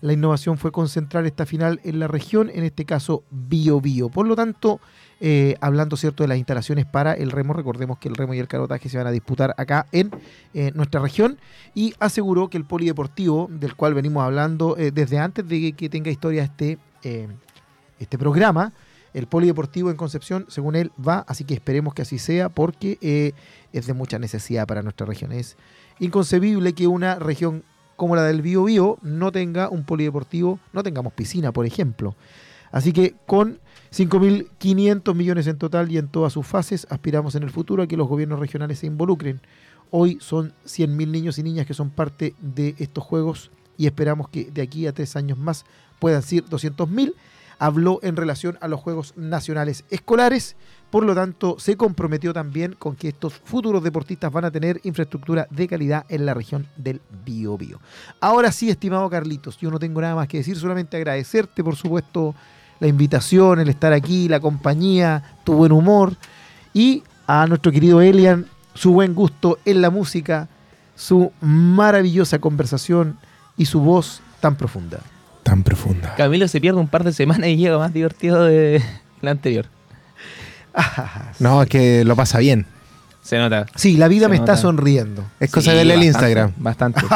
La 0.00 0.14
innovación 0.14 0.56
fue 0.56 0.72
concentrar 0.72 1.26
esta 1.26 1.44
final 1.44 1.78
en 1.84 2.00
la 2.00 2.08
región, 2.08 2.50
en 2.52 2.64
este 2.64 2.86
caso 2.86 3.22
Biobío. 3.30 4.08
Por 4.08 4.26
lo 4.26 4.34
tanto, 4.34 4.80
eh, 5.20 5.54
hablando 5.60 5.96
cierto 5.96 6.24
de 6.24 6.28
las 6.28 6.38
instalaciones 6.38 6.86
para 6.86 7.12
el 7.12 7.30
remo, 7.30 7.52
recordemos 7.52 7.98
que 7.98 8.08
el 8.08 8.16
remo 8.16 8.32
y 8.32 8.38
el 8.38 8.48
carotaje 8.48 8.88
se 8.88 8.96
van 8.96 9.06
a 9.06 9.12
disputar 9.12 9.54
acá 9.58 9.86
en 9.92 10.10
eh, 10.54 10.72
nuestra 10.74 11.02
región 11.02 11.38
y 11.74 11.94
aseguró 12.00 12.48
que 12.48 12.56
el 12.56 12.64
polideportivo, 12.64 13.48
del 13.50 13.76
cual 13.76 13.92
venimos 13.92 14.24
hablando 14.24 14.76
eh, 14.78 14.90
desde 14.90 15.18
antes 15.18 15.46
de 15.46 15.60
que, 15.60 15.72
que 15.74 15.88
tenga 15.88 16.10
historia 16.10 16.42
este, 16.44 16.78
eh, 17.02 17.28
este 17.98 18.18
programa, 18.18 18.72
el 19.14 19.26
polideportivo 19.26 19.90
en 19.90 19.96
Concepción, 19.96 20.46
según 20.48 20.74
él, 20.74 20.90
va, 21.06 21.24
así 21.28 21.44
que 21.44 21.54
esperemos 21.54 21.94
que 21.94 22.02
así 22.02 22.18
sea 22.18 22.48
porque 22.48 22.98
eh, 23.00 23.32
es 23.72 23.86
de 23.86 23.94
mucha 23.94 24.18
necesidad 24.18 24.66
para 24.66 24.82
nuestra 24.82 25.06
región. 25.06 25.32
Es 25.32 25.56
inconcebible 25.98 26.72
que 26.72 26.86
una 26.86 27.16
región 27.16 27.64
como 27.96 28.16
la 28.16 28.24
del 28.24 28.42
Bío 28.42 28.64
Bío 28.64 28.98
no 29.02 29.30
tenga 29.32 29.68
un 29.68 29.84
polideportivo, 29.84 30.58
no 30.72 30.82
tengamos 30.82 31.12
piscina, 31.12 31.52
por 31.52 31.66
ejemplo. 31.66 32.16
Así 32.70 32.92
que 32.92 33.14
con 33.26 33.60
5.500 33.92 35.14
millones 35.14 35.46
en 35.46 35.58
total 35.58 35.92
y 35.92 35.98
en 35.98 36.08
todas 36.08 36.32
sus 36.32 36.46
fases, 36.46 36.86
aspiramos 36.90 37.34
en 37.34 37.42
el 37.42 37.50
futuro 37.50 37.82
a 37.82 37.86
que 37.86 37.98
los 37.98 38.08
gobiernos 38.08 38.40
regionales 38.40 38.78
se 38.78 38.86
involucren. 38.86 39.40
Hoy 39.90 40.16
son 40.20 40.54
100.000 40.64 41.08
niños 41.08 41.38
y 41.38 41.42
niñas 41.42 41.66
que 41.66 41.74
son 41.74 41.90
parte 41.90 42.34
de 42.40 42.74
estos 42.78 43.04
juegos 43.04 43.50
y 43.76 43.86
esperamos 43.86 44.28
que 44.30 44.50
de 44.50 44.62
aquí 44.62 44.86
a 44.86 44.92
tres 44.92 45.16
años 45.16 45.38
más 45.38 45.66
puedan 46.02 46.22
ser 46.22 46.44
200.000. 46.46 47.14
Habló 47.60 48.00
en 48.02 48.16
relación 48.16 48.58
a 48.60 48.66
los 48.66 48.80
Juegos 48.80 49.14
Nacionales 49.16 49.84
Escolares, 49.88 50.56
por 50.90 51.04
lo 51.04 51.14
tanto 51.14 51.60
se 51.60 51.76
comprometió 51.76 52.32
también 52.32 52.74
con 52.76 52.96
que 52.96 53.10
estos 53.10 53.34
futuros 53.34 53.84
deportistas 53.84 54.32
van 54.32 54.44
a 54.44 54.50
tener 54.50 54.80
infraestructura 54.82 55.46
de 55.48 55.68
calidad 55.68 56.04
en 56.08 56.26
la 56.26 56.34
región 56.34 56.66
del 56.76 57.00
Biobío. 57.24 57.78
Ahora 58.20 58.50
sí, 58.50 58.68
estimado 58.68 59.08
Carlitos, 59.08 59.58
yo 59.58 59.70
no 59.70 59.78
tengo 59.78 60.00
nada 60.00 60.16
más 60.16 60.26
que 60.26 60.38
decir, 60.38 60.56
solamente 60.56 60.96
agradecerte, 60.96 61.62
por 61.62 61.76
supuesto, 61.76 62.34
la 62.80 62.88
invitación, 62.88 63.60
el 63.60 63.68
estar 63.68 63.92
aquí, 63.92 64.28
la 64.28 64.40
compañía, 64.40 65.36
tu 65.44 65.52
buen 65.52 65.70
humor 65.70 66.16
y 66.74 67.04
a 67.28 67.46
nuestro 67.46 67.70
querido 67.70 68.00
Elian, 68.00 68.46
su 68.74 68.92
buen 68.92 69.14
gusto 69.14 69.60
en 69.64 69.82
la 69.82 69.90
música, 69.90 70.48
su 70.96 71.30
maravillosa 71.40 72.40
conversación 72.40 73.18
y 73.56 73.66
su 73.66 73.78
voz 73.78 74.20
tan 74.40 74.56
profunda. 74.56 74.98
Tan 75.52 75.64
profunda. 75.64 76.14
Camilo 76.14 76.48
se 76.48 76.62
pierde 76.62 76.80
un 76.80 76.88
par 76.88 77.04
de 77.04 77.12
semanas 77.12 77.46
y 77.50 77.56
llega 77.58 77.76
más 77.76 77.92
divertido 77.92 78.42
de 78.42 78.82
la 79.20 79.32
anterior. 79.32 79.66
No, 81.40 81.60
es 81.62 81.68
que 81.68 82.06
lo 82.06 82.16
pasa 82.16 82.38
bien. 82.38 82.64
Se 83.20 83.36
nota. 83.36 83.66
Sí, 83.76 83.98
la 83.98 84.08
vida 84.08 84.24
Se 84.24 84.30
me 84.30 84.36
está 84.36 84.56
sonriendo. 84.56 85.24
Es 85.38 85.50
cosa 85.50 85.66
Sí, 85.66 85.70
de 85.72 85.76
verle 85.76 85.94
el 85.94 86.02
Instagram. 86.04 86.52
Bastante. 86.56 87.02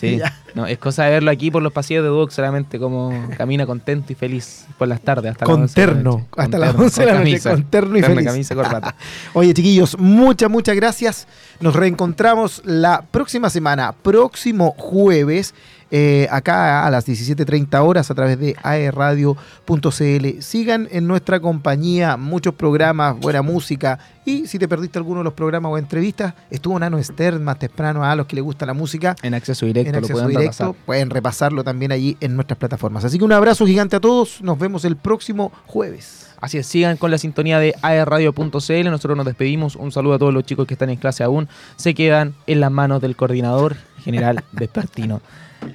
Sí. 0.00 0.20
No, 0.54 0.66
es 0.66 0.78
cosa 0.78 1.04
de 1.04 1.10
verlo 1.10 1.30
aquí 1.30 1.50
por 1.50 1.62
los 1.62 1.72
pasillos 1.72 2.02
de 2.04 2.08
Duoc 2.08 2.30
solamente 2.30 2.78
como 2.78 3.28
camina 3.36 3.66
contento 3.66 4.12
y 4.12 4.16
feliz 4.16 4.64
por 4.78 4.86
las 4.88 5.00
tardes 5.00 5.32
hasta 5.32 5.44
las 5.44 5.50
Con 5.52 5.62
11 5.62 5.80
de 5.80 5.86
la 5.86 5.92
terno, 5.92 6.10
noche. 6.12 6.26
hasta 6.36 6.58
las 6.58 6.70
terno, 6.70 6.84
11 6.84 7.00
de 7.00 7.06
la 7.06 7.12
con 7.12 7.24
noche, 7.24 7.40
con 7.50 7.64
terno 7.64 7.98
y 7.98 8.02
feliz. 8.02 8.24
camisa, 8.26 8.54
corbata. 8.54 8.94
Oye, 9.34 9.54
chiquillos, 9.54 9.98
muchas, 9.98 10.48
muchas 10.50 10.76
gracias. 10.76 11.26
Nos 11.60 11.74
reencontramos 11.76 12.62
la 12.64 13.02
próxima 13.10 13.50
semana, 13.50 13.92
próximo 13.92 14.74
jueves, 14.78 15.54
eh, 15.94 16.26
acá 16.30 16.86
a 16.86 16.90
las 16.90 17.06
17.30 17.06 17.86
horas 17.86 18.10
a 18.10 18.14
través 18.14 18.38
de 18.38 18.56
aerradio.cl. 18.62 20.40
Sigan 20.40 20.88
en 20.90 21.06
nuestra 21.06 21.38
compañía, 21.38 22.16
muchos 22.16 22.54
programas, 22.54 23.20
buena 23.20 23.42
música. 23.42 23.98
Y 24.24 24.46
si 24.46 24.58
te 24.58 24.66
perdiste 24.66 24.98
alguno 24.98 25.20
de 25.20 25.24
los 25.24 25.34
programas 25.34 25.70
o 25.70 25.76
entrevistas, 25.76 26.32
estuvo 26.50 26.78
Nano 26.78 27.02
Stern 27.02 27.44
más 27.44 27.58
temprano 27.58 28.02
a 28.02 28.16
los 28.16 28.26
que 28.26 28.36
les 28.36 28.42
gusta 28.42 28.64
la 28.64 28.72
música. 28.72 29.14
En 29.22 29.34
acceso 29.34 29.66
directo 29.66 29.90
en 29.90 29.92
lo 29.92 29.98
acceso 29.98 30.14
pueden 30.14 30.28
directo, 30.30 30.64
repasar. 30.64 30.86
pueden 30.86 31.10
repasarlo 31.10 31.62
también 31.62 31.92
allí 31.92 32.16
en 32.20 32.36
nuestras 32.36 32.58
plataformas. 32.58 33.04
Así 33.04 33.18
que 33.18 33.24
un 33.24 33.32
abrazo 33.32 33.66
gigante 33.66 33.96
a 33.96 34.00
todos. 34.00 34.40
Nos 34.40 34.58
vemos 34.58 34.86
el 34.86 34.96
próximo 34.96 35.52
jueves. 35.66 36.30
Así 36.40 36.56
es, 36.56 36.66
sigan 36.66 36.96
con 36.96 37.10
la 37.10 37.18
sintonía 37.18 37.58
de 37.58 37.74
aerradio.cl. 37.82 38.84
Nosotros 38.84 39.14
nos 39.14 39.26
despedimos. 39.26 39.76
Un 39.76 39.92
saludo 39.92 40.14
a 40.14 40.18
todos 40.18 40.32
los 40.32 40.44
chicos 40.44 40.66
que 40.66 40.72
están 40.72 40.88
en 40.88 40.96
clase 40.96 41.22
aún. 41.22 41.50
Se 41.76 41.92
quedan 41.92 42.34
en 42.46 42.60
las 42.60 42.70
manos 42.70 43.02
del 43.02 43.14
coordinador 43.14 43.76
general 44.02 44.42
Vespertino. 44.52 45.20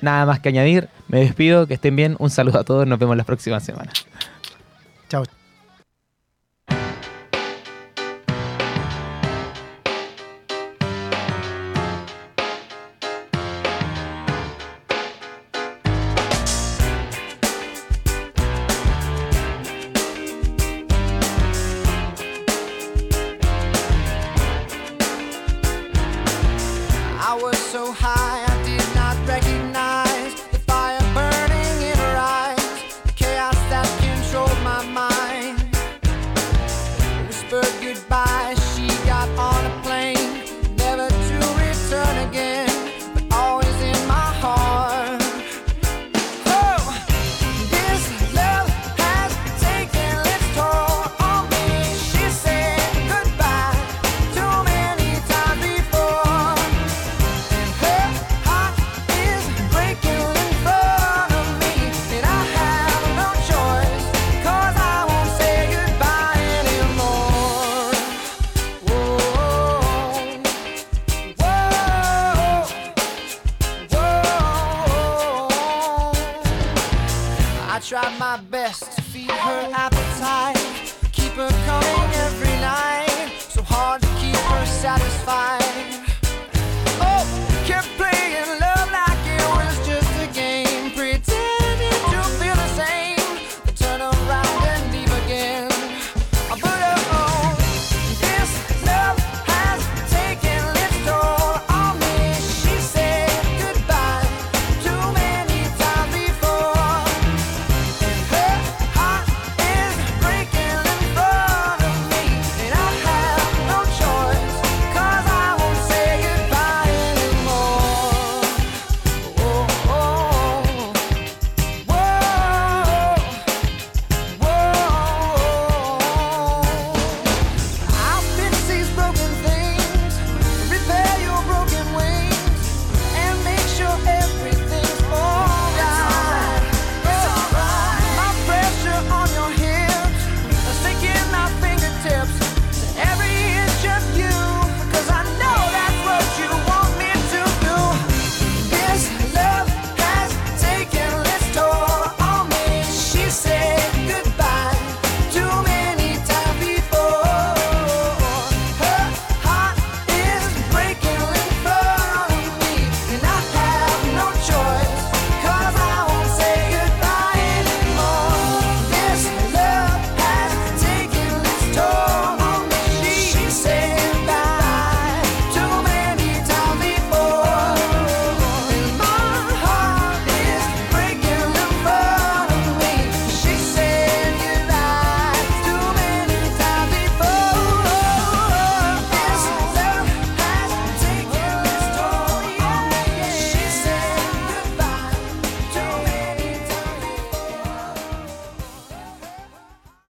Nada 0.02 0.26
más 0.26 0.40
que 0.40 0.50
añadir. 0.50 0.90
Me 1.08 1.20
despido. 1.22 1.68
Que 1.68 1.76
estén 1.76 1.96
bien. 1.96 2.16
Un 2.20 2.30
saludo 2.30 2.60
a 2.60 2.64
todos. 2.64 2.88
Nos 2.88 3.00
vemos 3.00 3.18
la 3.18 3.24
próxima 3.24 3.60
semana. 3.60 3.92